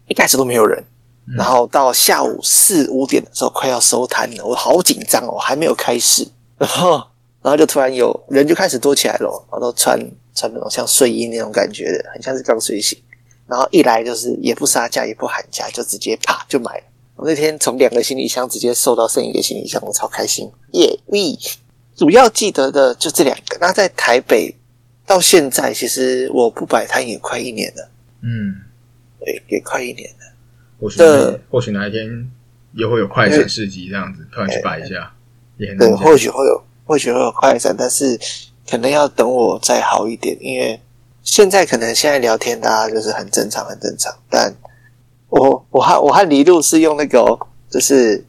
[0.07, 0.83] 一开始都没有人，
[1.27, 1.35] 嗯。
[1.37, 6.27] 然后到下午四五点的时候快要收摊了，我好紧张哦，还没有开始，
[6.63, 7.05] 然后
[7.43, 9.99] 然后就突然有人就开始多起来了，然后都穿
[10.33, 12.97] 穿那种像睡衣那种感觉的，很像是刚睡醒，
[13.49, 16.85] 然后一来就是也不杀价也不喊价，就直接啪就买了。
[17.17, 21.37] 我那天从两个行李箱直接瘦到剩一个行李箱，我超开心，耶、喂！
[21.95, 23.59] 主要记得的就这两个。
[23.61, 24.55] 那在台北
[25.05, 27.91] 到现在，其实我不摆摊也快一年了。
[28.23, 28.55] 嗯，
[29.21, 30.33] 对，也快一年了。
[30.81, 32.31] 或许这或许哪一天
[32.73, 35.15] 也会有快闪市集这样子，突然去摆一下，
[35.63, 38.19] 也对，或许会有，或许会有快闪，但是
[38.69, 40.81] 可能要等我再好一点，因为
[41.23, 44.13] 现在可能现在聊天大家就是很正常，很正常。
[44.29, 44.55] 但
[45.29, 47.39] 我我和我和李璐是用那个、哦，
[47.71, 48.25] 就是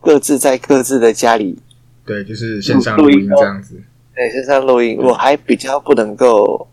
[0.00, 1.58] 各自在各自的家里
[2.06, 3.80] 对，就是线上录音这样子。
[4.14, 6.66] 对线上录音，我还比较不能够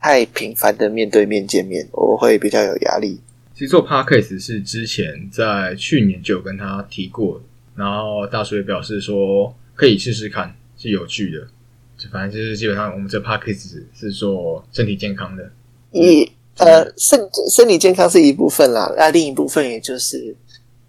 [0.00, 3.20] 太频繁的面对面见面，我会比较有压力。
[3.54, 7.40] 其实做 podcast 是之前在去年就有跟他提过，
[7.74, 11.46] 然后大叔也表示说可以试试看，是有趣的。
[11.96, 15.50] 就反正就是基本上我们这 podcast 是做身体健康的，
[15.92, 20.34] 一呃，身身体健康是一部分啦，那另一部分也就是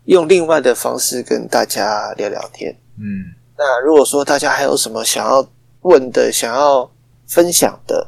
[0.05, 2.75] 用另外的方式跟大家聊聊天。
[2.97, 5.47] 嗯，那如果说大家还有什么想要
[5.81, 6.89] 问的、想要
[7.27, 8.07] 分享的，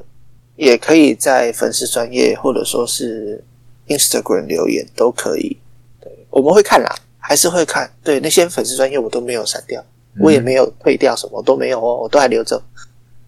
[0.56, 3.44] 也可以在粉丝专业或者说是
[3.88, 5.58] Instagram 留言都可以。
[6.02, 6.94] 对，我们会看啦，
[7.28, 7.92] 还是会看。
[8.04, 9.84] 对，那些粉丝专业我都没有删掉，
[10.20, 12.62] 我也没有退掉什么，都没有哦，我都还留着。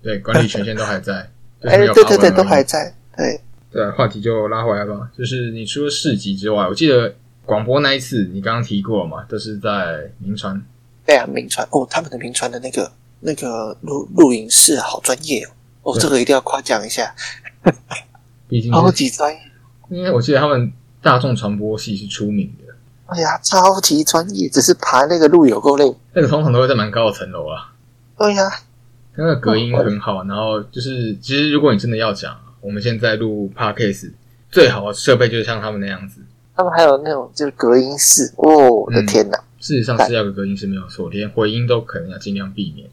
[0.04, 1.30] 对管理权限都还在。
[1.64, 2.94] 哎，对对对，都还在。
[3.18, 5.10] 对，对，话题就拉回来吧。
[5.18, 10.64] 就是你除了市集之外，我记得广播那一次你刚刚提过嘛，都是在名川。
[11.04, 15.44] 对啊，名川哦，他们的名川的那个那个录录影室好专业
[15.82, 17.16] 哦，哦，这个一定要夸奖一下，
[18.48, 19.40] 毕竟超是级专业。
[19.90, 22.67] 因为我记得他们大众传播系是出名的，
[23.08, 25.96] 哎呀，超级专业，只是爬那个路有够累。
[26.14, 27.74] 那个通常都会在蛮高的层楼啊。
[28.18, 28.44] 对呀、
[29.16, 34.12] 那个隔音很好，然后就是，其实如果你真的要讲，我们现在录 podcast
[34.52, 36.22] 最好的设备就是像他们那样子。
[36.56, 39.38] 他们还有那种就是隔音室，哦，我的天哪！
[39.60, 42.90] 事实上是要个隔音室没有错，连回音都可能要尽量避免。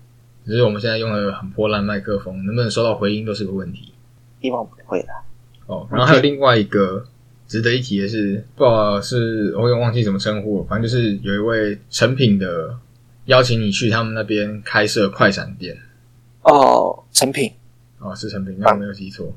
[0.46, 3.94] 只是我们现在用的很破烂麦克风，能不能收到回音都是个问题。
[4.42, 5.22] 希望不会啦。
[5.66, 7.06] 哦，然后还有另外一个
[7.54, 12.76] 值得一提的是，不知道是我有点忘记怎么称呼了，反正就是有一位成品的
[13.26, 15.76] 邀请你去他们那边开设快闪店。
[16.42, 17.52] 哦，成品，
[18.00, 19.32] 哦，是成品，那我没有记错。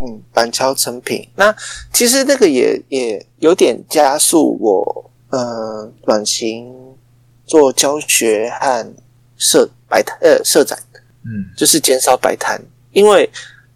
[0.00, 1.24] 嗯，板桥成品。
[1.36, 1.54] 那
[1.92, 6.74] 其实那个也也有点加速我呃转型
[7.46, 8.94] 做教学和
[9.36, 10.76] 设摆摊呃设展，
[11.22, 13.30] 嗯就是减少摆摊，因为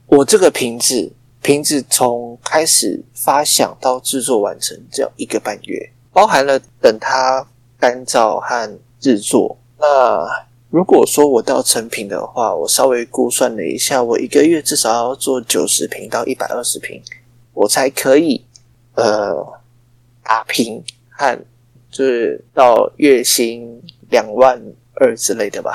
[0.06, 1.12] 我这个瓶子
[1.44, 7.46] 瓶子从开始发想到制作完成只要一个半月，包含了等它
[7.78, 9.58] 干燥和制作。
[9.78, 10.26] 那
[10.70, 17.02] 如果说我到成品的话，我稍微估算了一下，我一个月至少要做九十瓶到一百二十瓶，
[17.52, 18.42] 我才可以
[18.94, 19.46] 呃
[20.22, 21.38] 打平和
[21.90, 24.58] 就是到月薪两万
[24.94, 25.74] 二之类的吧。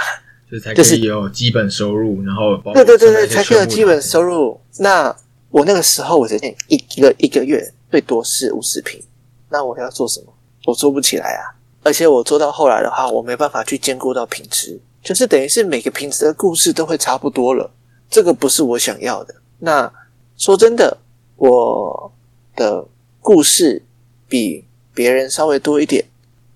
[0.49, 4.60] 就是才可就是以有基本收入，然后包对对对对，才可以有基本收入。
[4.79, 5.15] 那
[5.50, 9.02] 我那个时候我只念一一个一个月最多是五十平，
[9.50, 10.34] 那我要做什么？
[10.66, 11.56] 我做不起来啊！
[11.82, 17.72] 而且我做到后来的话，我没办法去兼顾到品质，就是等于是每个瓶子的故事都会差不多了，
[18.10, 19.34] 这个不是我想要的。
[19.60, 19.91] 那
[20.38, 20.97] 说真的，
[21.38, 22.12] 我
[22.56, 22.86] 的
[23.22, 23.82] 故事
[24.28, 26.06] 比别人稍微多一点，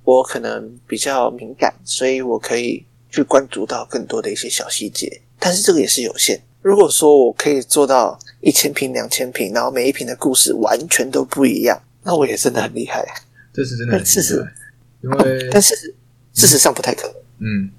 [0.03, 6.39] 我可能比较敏感，所以我可以去关注到更多的一些小细节，但是这个也是有限。
[6.61, 13.01] 如果说我可以做到一千瓶、两千瓶，然后每一瓶的故事完全都不一样，那我也真的很厉害。
[13.53, 14.45] 这是真的很事实，
[15.01, 15.73] 因为但是
[16.33, 17.15] 事实上不太可能。
[17.39, 17.71] 嗯，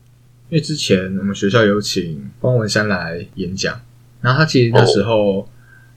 [0.49, 3.79] 因为之前我们学校有请方文山来演讲，
[4.23, 5.47] 然后他其实那时候、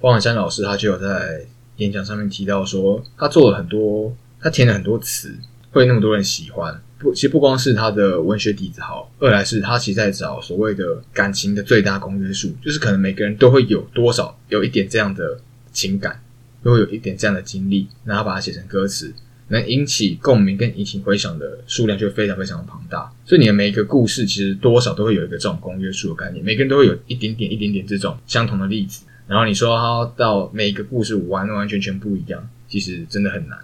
[0.02, 1.46] 方文山老师他就有在
[1.78, 5.34] 演讲上面提到说，他做了很多，他填了很多词，
[5.72, 6.82] 会会那么多人喜欢。
[7.00, 15.40] 不，其实不光是他的文学底子好，二来是他其实在找所谓的感情的最大公约数，就是可能每个人都会有多少有一点这样的
[15.72, 16.20] 情感，
[16.64, 19.14] 都会有一点这样的经历，然后把它写成歌词，
[19.50, 23.12] 能引起共鸣跟引起回响的数量就非常非常的庞大。
[23.26, 29.06] 所以你的每一个故事其实多少都会有一个这种公约数的概念，每个人都会有一点点、一点点这种相同的例子。
[29.28, 33.60] 然后你说他到每一个故事完完全全不一样，其实真的很难。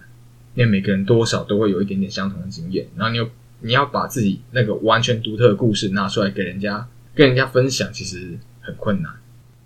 [0.56, 3.30] 因为每个人多少都会有一点点相同的经验，然后你又
[3.62, 9.12] 你要把自己那个完全独特的故事拿出来给人家跟人家分享，其实很困难。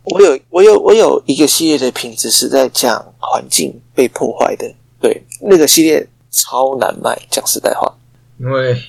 [0.04, 7.94] 我有我有我有一个系列的品质是在讲环境被破坏的，对那个系列超难卖，讲实在话，
[8.40, 8.82] 因为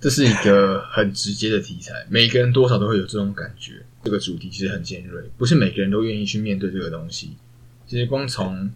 [0.00, 3.74] 这是一个很直接的题材，每个人多少都会有这种感觉。
[4.02, 7.36] 这个主题其实很尖锐，不是每个人都愿意去面对这个东西。
[7.86, 8.70] 其实光从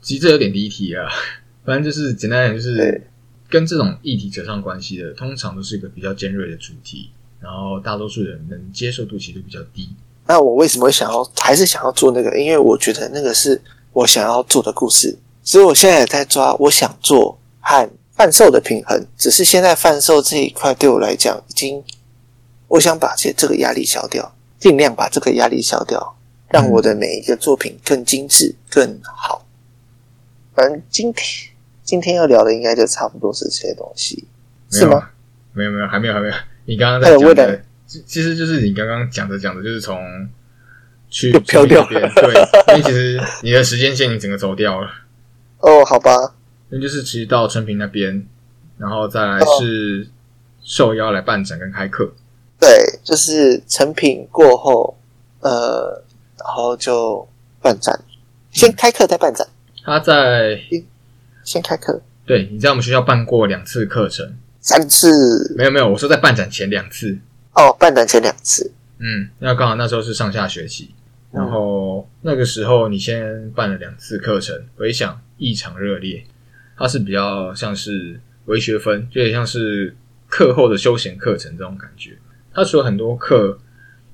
[0.00, 1.08] 其实这有点离题啊。
[1.66, 3.04] 反正就是简单点，就是
[3.50, 7.10] 跟这种议题扯上关系的，通常都是一个比较尖锐的主题，
[7.40, 9.90] 然后大多数人能接受度其实比较低。
[10.28, 12.38] 那我为什么会想要，还是想要做那个？
[12.38, 13.60] 因为我觉得那个是
[13.92, 19.04] 我想要做的故事，所以我现在也在抓我想做和贩售的平衡。
[19.16, 21.82] 只是现在贩售这一块对我来讲，已经
[22.68, 26.16] 我想把这这个压力消掉，尽量把这个压力消掉，
[26.48, 29.44] 让我的每一个作品更精致、更好。
[30.54, 31.55] 反正今天。
[31.86, 34.26] 今天要聊的应该就差不多是这些东西，
[34.70, 35.10] 是吗？
[35.52, 36.34] 没有没有，还没有还没有。
[36.64, 37.62] 你刚刚在讲的，
[38.04, 40.28] 其实就是你刚刚讲着讲着，就是从
[41.08, 44.90] 去飘掉对，因为其实你的时间线你整个走掉了。
[45.62, 46.34] 哦，好吧。
[46.70, 48.26] 那就是其实到春平那边，
[48.78, 50.08] 然后再来是
[50.64, 52.12] 受邀来办展跟开课。
[52.58, 52.68] 对，
[53.04, 54.98] 就是成品过后，
[55.40, 56.02] 呃，
[56.36, 57.26] 然后就
[57.62, 57.96] 办展，
[58.50, 59.46] 先开课再办展。
[59.84, 60.60] 他在。
[61.46, 67.16] 先开课，对，你在我们学校办过两次课程，三次，没有没有，我说在办展前两次，
[67.54, 70.90] 哦，办展前两次，嗯，那刚好那时候是上下学期，
[71.30, 76.24] 然后那个时候你先办了两次课程，回想异常热烈，
[76.76, 79.94] 它是比较像是微学分，就有点像是
[80.28, 82.18] 课后的休闲课程这种感觉。
[82.52, 83.56] 它除了很多课，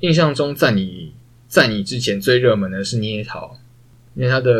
[0.00, 1.14] 印象中在你
[1.48, 3.56] 在你之前最热门的是捏陶，
[4.14, 4.52] 因为它的。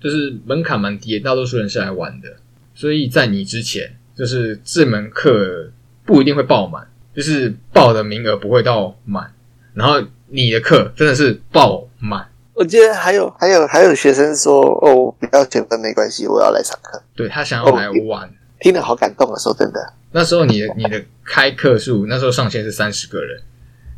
[0.00, 2.28] 就是门槛蛮低，大多数人是来玩的，
[2.74, 5.70] 所以在你之前，就是这门课
[6.04, 9.32] 不一定会爆满，就是报的名额不会到满，
[9.74, 12.26] 然后你的课真的是爆满。
[12.54, 18.30] 我记得还有还有还有学生说：“哦，不要减分没关系，我要来上课。”对他想要来玩，
[18.60, 19.38] 听得好感动啊！
[19.38, 23.40] 说真的，那时候你的你的开课数那时候上限是三十个人，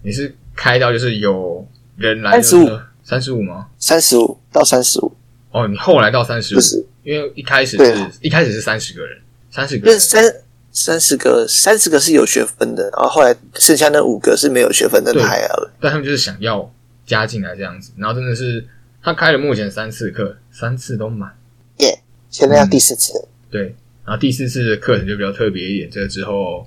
[0.02, 3.66] 你是开到就是有人来三十五，三十五吗？
[3.78, 5.12] 三十五到三十五。
[5.52, 6.58] 哦，你后来到三十五，
[7.04, 9.18] 因为一开始是一开始是三十个人，
[9.50, 10.00] 三十个，人。
[10.00, 10.34] 三
[10.72, 16.72] 三十个，三十个是有学分的，然后后来剩下那五个是没有学分的，还要但他们就是想要
[17.04, 18.66] 加进来这样子，然后真的是
[19.02, 21.30] 他开了目前三次课，三次都满，
[21.80, 22.00] 耶，
[22.30, 23.12] 现在要第四次，
[23.50, 23.76] 对，
[24.06, 26.66] 然后第四次的课程就比较特别一点，这个之后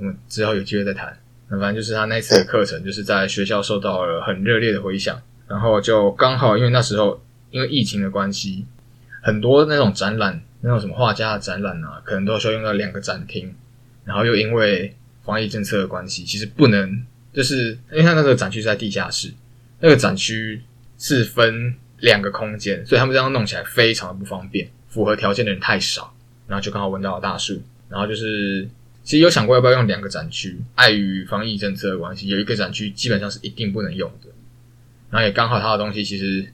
[0.00, 1.14] 嗯之后有机会再谈，
[1.50, 7.20] 那反正就是他那次的课程就是在学校受到了很热烈的回响，然后就刚好因为那时候。
[7.50, 8.66] 因为疫情的关系，
[9.22, 13.54] 很多那种展览，那种什么画家的展览啊，可能都需要用到两个展厅。
[14.04, 14.94] 然后又因为
[15.24, 19.32] 防疫政策的关系，其实不能，就是因为他那个展区在地下室，
[19.80, 20.62] 那个展区
[20.98, 26.14] 是分两个空间，所以他们这样弄起来非常的不方便，符合条件的人太少，
[26.46, 27.60] 然后就刚好闻到了大树。
[27.88, 28.68] 然后就是，
[29.02, 34.30] 其实有想过要不要用两个展区，碍于防疫政策的关系，有一个展区基本上是一定不能用的。
[35.10, 36.46] 然后也刚好他的东西其实。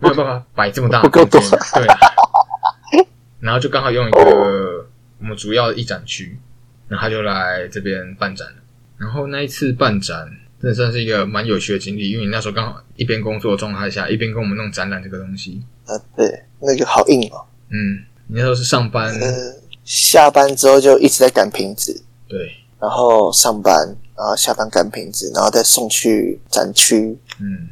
[0.00, 1.86] 没有办法摆这么大，不够多，对。
[3.40, 4.86] 然后就刚好用一个
[5.20, 6.38] 我们主要的一展区，
[6.88, 8.54] 然后他就来这边办展了。
[8.96, 10.28] 然后那一次办展，
[10.60, 15.62] 真的算是一个蛮有趣的经历，因为你那时候刚好一边工作状态下，一边跟我们弄展览这个东西。
[15.86, 17.46] 啊，对，那个好硬哦。
[17.70, 19.14] 嗯，你那时候是上班，
[19.84, 22.02] 下班之后就一直在赶瓶子。
[22.26, 22.52] 对。
[22.80, 23.86] 然后上班，
[24.16, 27.16] 然后下班赶瓶子，然后再送去展区。
[27.40, 27.68] 嗯，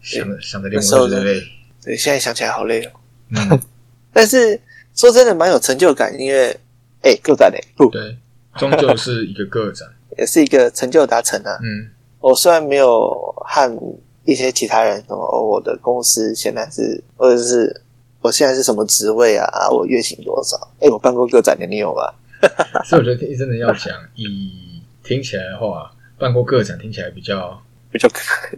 [0.00, 1.42] 想着想着连我都觉得累。
[1.84, 2.90] 对，现在想起来好累哦。
[3.30, 3.60] 嗯，
[4.12, 4.60] 但是
[4.94, 6.54] 说真的，蛮有成就感，因为
[7.02, 8.16] 哎，个展嘞，对，
[8.58, 11.58] 终究是一个个展， 也是一个成就达成啊。
[11.62, 13.10] 嗯，我虽然没有
[13.46, 13.82] 和
[14.24, 17.82] 一些其他人什么，我的公司现在是，或者是
[18.20, 19.46] 我现在是什么职位啊？
[19.46, 20.56] 啊，我月薪多少？
[20.80, 22.02] 哎，我办过个展的，你有吗？
[22.84, 28.08] 所以我觉得真的要讲，以听起来的话，办过个展听起来比较比较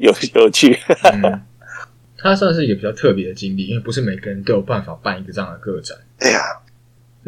[0.00, 0.76] 有有趣。
[2.22, 5.98] 它算是一个比较特别的经历，因为不是每个人都有办法办一个这样的个展。
[6.18, 6.40] 对呀，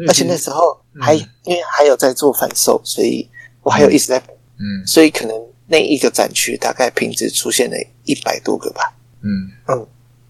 [0.07, 3.27] 而且那时候还、嗯因为还有在做反售，所以
[3.61, 4.17] 我还有一直在，
[4.57, 5.35] 嗯所以可能
[5.67, 7.75] 那一个展区大概瓶子出现了
[8.05, 9.87] 一百多个吧，嗯嗯，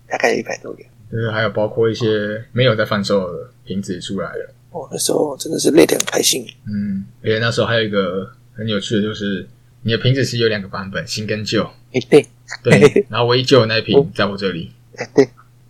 [0.10, 0.84] 大概有一百多个。
[1.12, 4.54] 就是还有包括一些没有在贩售的瓶子也出来了。
[4.72, 6.46] 哦，那时候真的是累得很开心。
[6.68, 9.48] 嗯，而且那时候还有一个很有趣的，就是
[9.84, 11.70] 你的瓶子是有两个版本，新跟旧。
[11.96, 12.28] 哎、对，
[12.62, 15.24] 对，然后唯一旧的那一瓶在我这里，哎、对，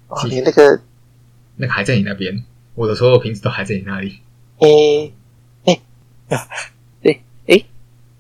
[0.07, 0.82] 哦，你那个，
[1.57, 4.17] 那个还在你那边，我的所有瓶子都还在你那里，
[4.57, 5.11] 哎、
[5.65, 6.47] 哎、啊，
[7.03, 7.63] 对，哎、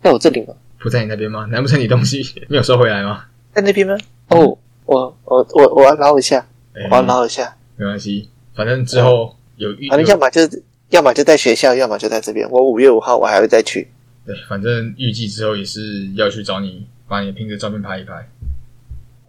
[0.03, 0.53] 在我这里吗？
[0.77, 1.47] 不在你那边吗？
[1.49, 3.25] 难不成你东西 没有收回来吗？
[3.53, 3.97] 在那边吗？
[4.27, 6.45] 哦，我我我我要捞一下，
[6.75, 7.57] 哎我要捞一下。
[7.77, 12.47] 没关系，反正之后有遇，反正要么就是要么就在学校，要么就在这边。
[12.51, 13.87] 我五月五号我还会再去。
[14.27, 18.27] 对，反正预计之后也是要去找你，把你的瓶子照片拍一拍。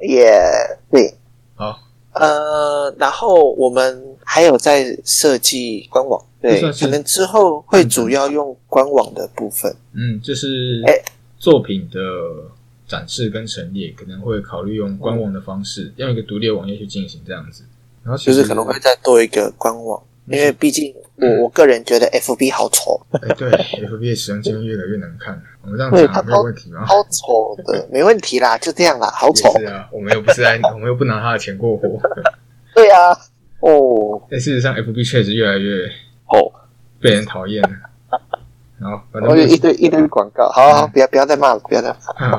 [0.01, 0.31] 也、
[0.91, 1.15] 对，
[1.55, 1.81] 好，
[2.13, 9.75] 呃，然后我们还有在设计官网，对，可能之后会主要用官网的部分。
[9.95, 11.01] 嗯，就是哎
[11.39, 11.99] 作品的
[12.87, 17.65] 展示跟陈列，可能会考虑用官网的方式，用一个独立的网页去进行这样子。
[18.05, 26.85] 然后其实就是可能会再多一个官网，因为毕竟我我个人觉得 FB 好丑，哎，对，FB 的使用界面越来越难看，我们这样讲没有问题吗？
[26.85, 29.57] 好丑的，没问题啦，就这样啦，好丑。
[29.59, 31.89] 是啊，我们又不是在，我们又不拿他的钱过活。
[32.75, 33.11] 对啊，
[33.61, 35.87] 哦但事实上，FB 确实越来越
[36.27, 36.53] 哦，
[37.01, 37.71] 被人讨厌了。
[38.79, 42.39] 然后，反正我有一堆一堆广告，好好，不要不要再骂了，不要再骂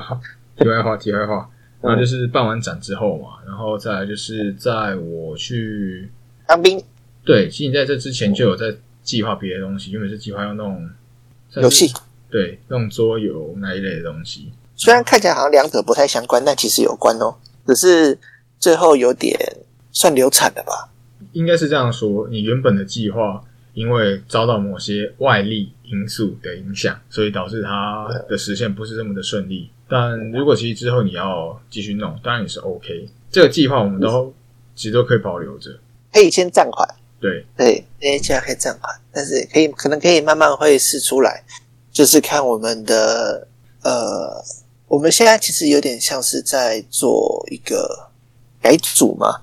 [0.55, 1.49] 题外话，题外话，
[1.81, 6.11] 然后就是办完展之后嘛，然后再来就是在我去
[6.45, 6.83] 当兵
[7.27, 8.73] 对，其实你在这之前就有在
[9.03, 10.89] 计划别的东西，原本是计划要弄
[11.55, 11.93] 游戏，
[12.31, 14.53] 对，弄桌游那一类的东西。
[14.77, 17.35] 虽然看起来好像两者不太相关，但其实有关哦。
[17.67, 18.17] 只是
[18.57, 19.37] 最后有点
[19.91, 20.89] 算流产了吧？
[21.33, 29.69] 应该是这样说，你原本的计划因为遭到某些外力因素的影响，所以导致它的实现不是这么的顺利。
[29.89, 33.09] 但如果其实之后你要继续弄，当然也是 OK。
[33.29, 34.33] 这个计划我们都
[34.75, 35.77] 其实都可以保留着。
[36.13, 36.87] 可以先暂缓，
[37.19, 41.43] 对，对，那些价可以暂缓，但是可以可能可以慢慢会试出来，
[41.91, 43.47] 就是看我们的
[43.83, 44.43] 呃，
[44.87, 48.09] 我们现在其实有点像是在做一个
[48.61, 49.41] 改组嘛，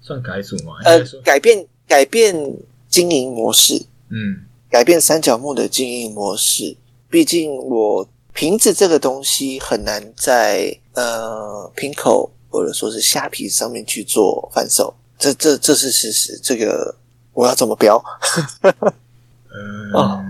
[0.00, 0.74] 算改组吗？
[0.84, 2.34] 呃，，改变改变
[2.88, 4.42] 经营模式，嗯。
[4.68, 6.76] 改变三角木的经营模式。
[7.08, 16.38] 毕竟我瓶子这个东西很难在呃瓶口或者说是虾皮上面去做贩售，这这这是事实。
[16.42, 16.94] 这个
[17.32, 18.02] 我要怎么标？
[18.62, 18.72] 呃
[19.94, 20.24] 哦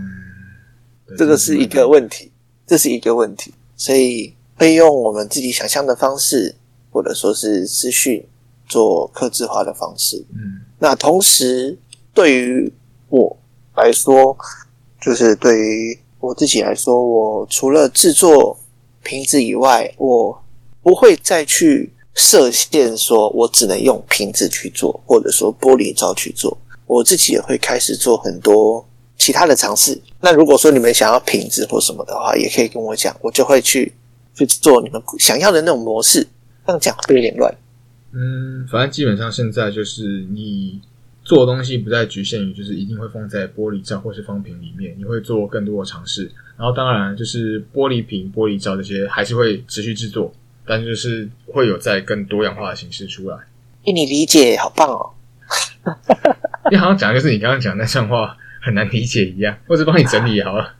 [1.07, 2.33] 对这个是一个问题，
[2.67, 6.55] 这是一个问题，所以会用我们自己想象的方式，
[6.91, 8.27] 或者说是资讯
[8.67, 10.25] 做克制化的方式。
[10.35, 11.79] 嗯那同时，
[12.13, 12.73] 对于
[13.09, 13.37] 我
[13.77, 14.37] 来说，
[15.01, 18.59] 就是对于我自己来说，我除了制作
[19.03, 20.45] 瓶子以外，我
[20.83, 26.59] 不会再去设限，说我只能用瓶子去做，或者说玻璃罩去做。
[26.87, 28.85] 我自己也会开始做很多
[29.17, 30.01] 其他的尝试。
[30.21, 33.93] 那如果说你们想要瓶子或什么的话，也可以跟我讲，我就会去
[34.35, 36.27] 去做你们想要的那种模式。
[36.67, 37.55] 这样讲会有点乱。
[38.13, 40.81] 嗯，反正基本上现在就是你
[41.23, 46.31] 做的东西不再局限于就是一定会放在玻璃罩或是方瓶里面，你会做更多的尝试。
[46.57, 50.33] 然后当然就是玻璃瓶、玻璃罩这些还是会持续制作，
[50.67, 53.37] 但就是会有在更多样化的形式出来。
[53.85, 55.11] 因为你理解好棒哦。
[56.71, 60.75] 你好像讲的就是你刚刚讲那段话很难理解一样，我只帮你整理好了。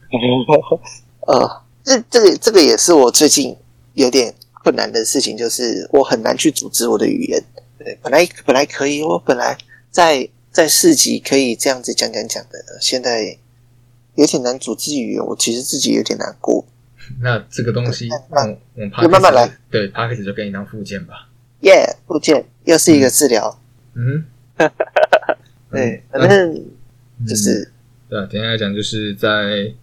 [1.27, 3.55] 呃，这这个这个也是我最近
[3.93, 4.33] 有点
[4.63, 7.41] 困难的事情，就是我很难去组织我的语言。
[7.79, 9.57] 对，本来本来可以，我本来
[9.89, 13.37] 在在市集可以这样子讲讲讲的，现在
[14.15, 16.65] 有点难组织语言，我其实自己有点难过。
[17.21, 19.49] 那这个东西，那我我们慢慢来。
[19.69, 21.29] 对 p a c k a g e 就给你当附件吧。
[21.61, 23.59] 耶、附件又是一个治疗，
[23.95, 24.23] 嗯
[24.57, 24.69] 哼，
[25.71, 26.53] 对，嗯反正
[27.19, 27.71] 嗯就是
[28.07, 29.73] 对啊，简单来讲，就是在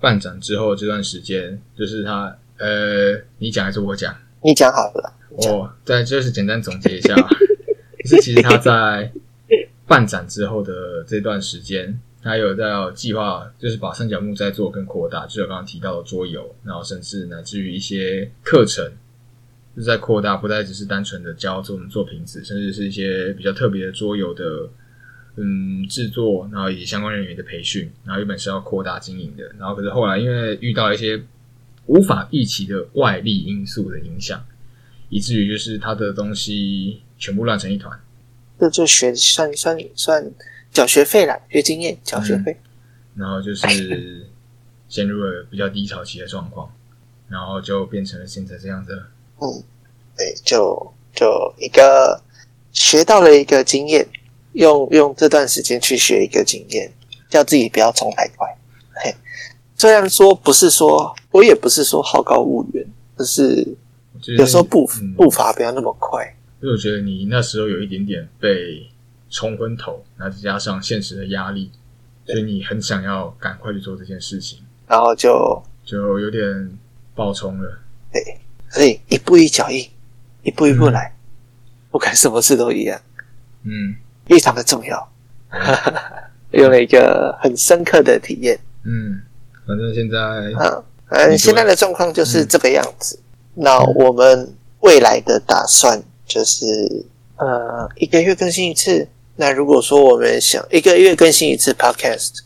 [0.00, 4.14] 办展之后这段时间，就是他呃，你讲还是我讲？
[4.42, 7.14] 你讲好了，我再就是简单总结一下，
[8.04, 9.10] 就是其实他在
[9.86, 12.64] 办展之后的这段时间，他有在
[12.94, 18.84] 计划，就是把三角木再做更扩大，就是刚刚提到的桌游，然后甚至乃至于一些课程，
[19.76, 24.68] 就是在扩大，不再只是单纯的教怎么做瓶子，甚至是一些比较特别的桌游的。
[25.36, 31.20] 嗯，制作，然后以及相关人员的培训，然后原本是要扩大经营的，然后可是后来因为遇到一些
[31.86, 34.40] 无法预期的外力因素的影响，
[35.08, 37.98] 以至于就是他的东西全部乱成一团。
[38.60, 40.32] 这就学算算算
[40.74, 42.54] 缴学费啦，学经验，缴学费。
[43.16, 44.26] 然后就是
[44.88, 46.68] 陷入了比较低潮期的状况，
[47.28, 49.04] 然后就变成了现在这样子。
[49.40, 49.62] 嗯，
[50.16, 52.20] 对，就就一个
[52.72, 54.04] 学到了一个经验，
[54.54, 56.92] 用用这段时间去学一个经验，
[57.28, 58.48] 叫自己不要冲太快。
[58.96, 59.14] 嘿，
[59.78, 62.84] 虽然说不是说，我也不是说好高骛远，
[63.16, 63.64] 而是
[64.36, 66.36] 有时候步步伐不要那么快。
[66.60, 68.88] 因为我觉得你那时候有一点点被
[69.34, 71.72] 冲昏头，然后再加上现实的压力。
[72.24, 76.78] 所以你很想要赶快去做这件事情，然后就就有点
[77.14, 77.78] 爆冲了。
[78.10, 79.86] 对，所以一步一脚印，
[80.42, 81.14] 一步一步来，
[81.90, 82.98] 不管什么事都一样。
[83.64, 85.12] 嗯，非常的重要，
[86.52, 88.58] 用了一个很深刻的体验。
[88.84, 89.20] 嗯，
[89.66, 93.18] 反正现在，嗯嗯，现在的状况就是这个样子。
[93.52, 96.64] 那我们未来的打算就是，
[97.36, 99.06] 呃，一个月更新一次。
[99.36, 102.42] 那如果说我们想一个月更新一次 Podcast，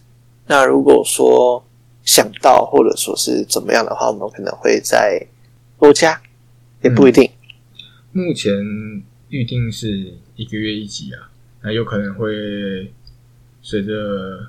[0.46, 1.62] 那如果说
[2.02, 5.26] 想到或者说是怎么样的话，我们可能会再
[5.78, 6.18] 多加，
[6.82, 7.30] 也不一定。
[8.12, 8.54] 目前
[9.28, 11.28] 预定是一个月一集啊，
[11.60, 12.90] 那有可能会
[13.60, 14.46] 随着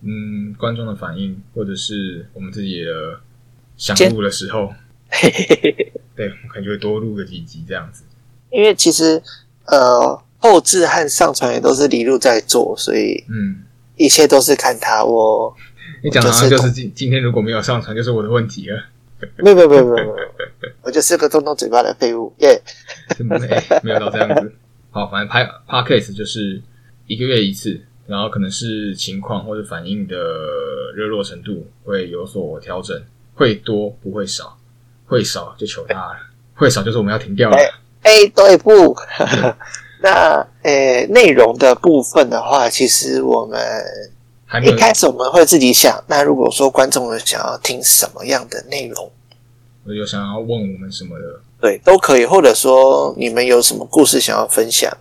[0.00, 3.20] 嗯观众的反应，或者是我们自己的
[3.76, 4.72] 想录的时候，
[6.16, 8.04] 对，可能就会多录个几集这样子。
[8.50, 9.22] 因为其实
[9.66, 10.23] 呃。
[10.44, 13.64] 后置和上传也都是李路在做，所以嗯，
[13.96, 15.02] 一切都是看他。
[15.02, 15.56] 我
[16.02, 18.78] 你讲的就是今今天如果没有上传，就是我的问题了。
[19.38, 20.16] 没有没有没有没有，
[20.82, 22.60] 我就是个动动嘴巴的废物耶。
[23.82, 24.52] 没有到这样子。
[24.90, 26.60] 好，反正拍 podcast 就是
[27.06, 30.14] 一个月一次，然后可能是情况或者反应的
[30.94, 34.58] 热络程度会有所调整，会多不会少，
[35.06, 36.16] 会少就求他了，
[36.54, 37.56] 会少就是我们要停掉了。
[38.02, 38.94] 哎，对不？
[40.04, 43.58] 那呃，内容的部分的话，其实我们
[44.62, 45.98] 一开始我们会自己想。
[46.06, 49.10] 那如果说观众想要听什么样的内容，
[49.86, 52.26] 有想要问我们什么的，对，都可以。
[52.26, 54.94] 或者说你们有什么故事想要分享，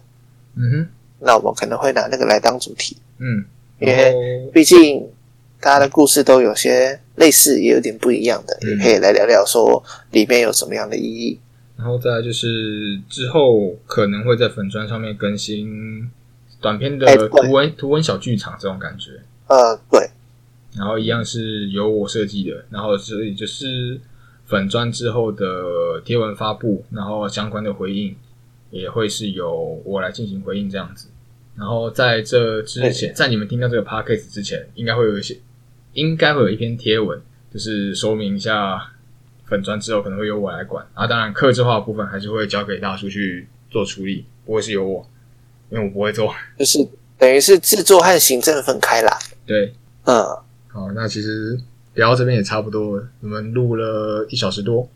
[0.56, 0.88] 嗯哼，
[1.20, 2.96] 那我们可能会拿那个来当主题。
[3.18, 3.44] 嗯，
[3.80, 5.06] 因为毕竟
[5.60, 11.38] 大家的故事都有些类似，也有点不一样的，也可以来聊聊说里面有什么样的意义。
[11.84, 16.10] 然后再就是之后可能会在粉砖上面更新
[16.62, 19.22] 短片的图文图文小剧场这种感觉。
[19.50, 20.10] 呃，对。
[20.78, 24.00] 然后一样是由我设计的，然后所以就是
[24.46, 28.16] 粉砖之后的贴文发布，然后相关的回应
[28.72, 31.10] 也会是由我来进行回应这样子。
[31.58, 35.38] 然后在这之前，在你们听到这个 podcast 之前，应该会有一些，
[35.92, 37.22] 应该会有一篇贴文，
[37.54, 38.93] 就是说明一下。
[39.54, 45.08] 粉砖之后可能会由我来管啊，当然克制化的部分还是会交给大叔去做处理，不会是由我，
[45.70, 46.80] 因为我不会做， 就是
[47.20, 49.16] 等于是制作和行政分开啦。
[49.46, 49.72] 对，
[50.06, 50.26] 嗯，
[50.70, 51.56] 好，那其实
[51.94, 54.90] 聊到这边也差不多，我们录了一小时多，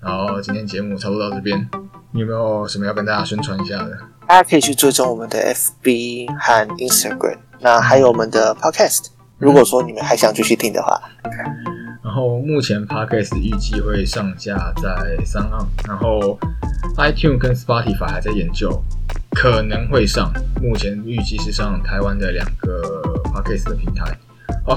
[0.00, 1.68] 然后今天节目差不多到这边，
[2.12, 3.98] 你有没有什么要跟大家宣传一下的？
[4.26, 10.98] 大家可以去追踪我们的 FB 和 Instagram，那还有我们的 Podcast，如果说你们还想继续听的话。
[12.18, 16.36] 然后目前 Podcast 预计会上架在三岸，然后
[16.96, 18.82] iTunes 跟 Spotify 还在研究，
[19.30, 20.32] 可能会上。
[20.60, 22.82] 目前预计是上台湾的两个
[23.22, 24.18] Podcast 的平台。
[24.66, 24.76] 哦，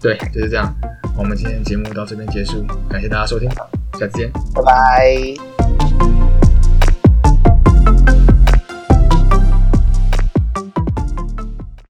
[0.00, 0.74] 对，就是这样。
[1.16, 3.48] 我们今天节目到这边结束，感谢大家收听，
[3.92, 5.85] 下次见，拜拜。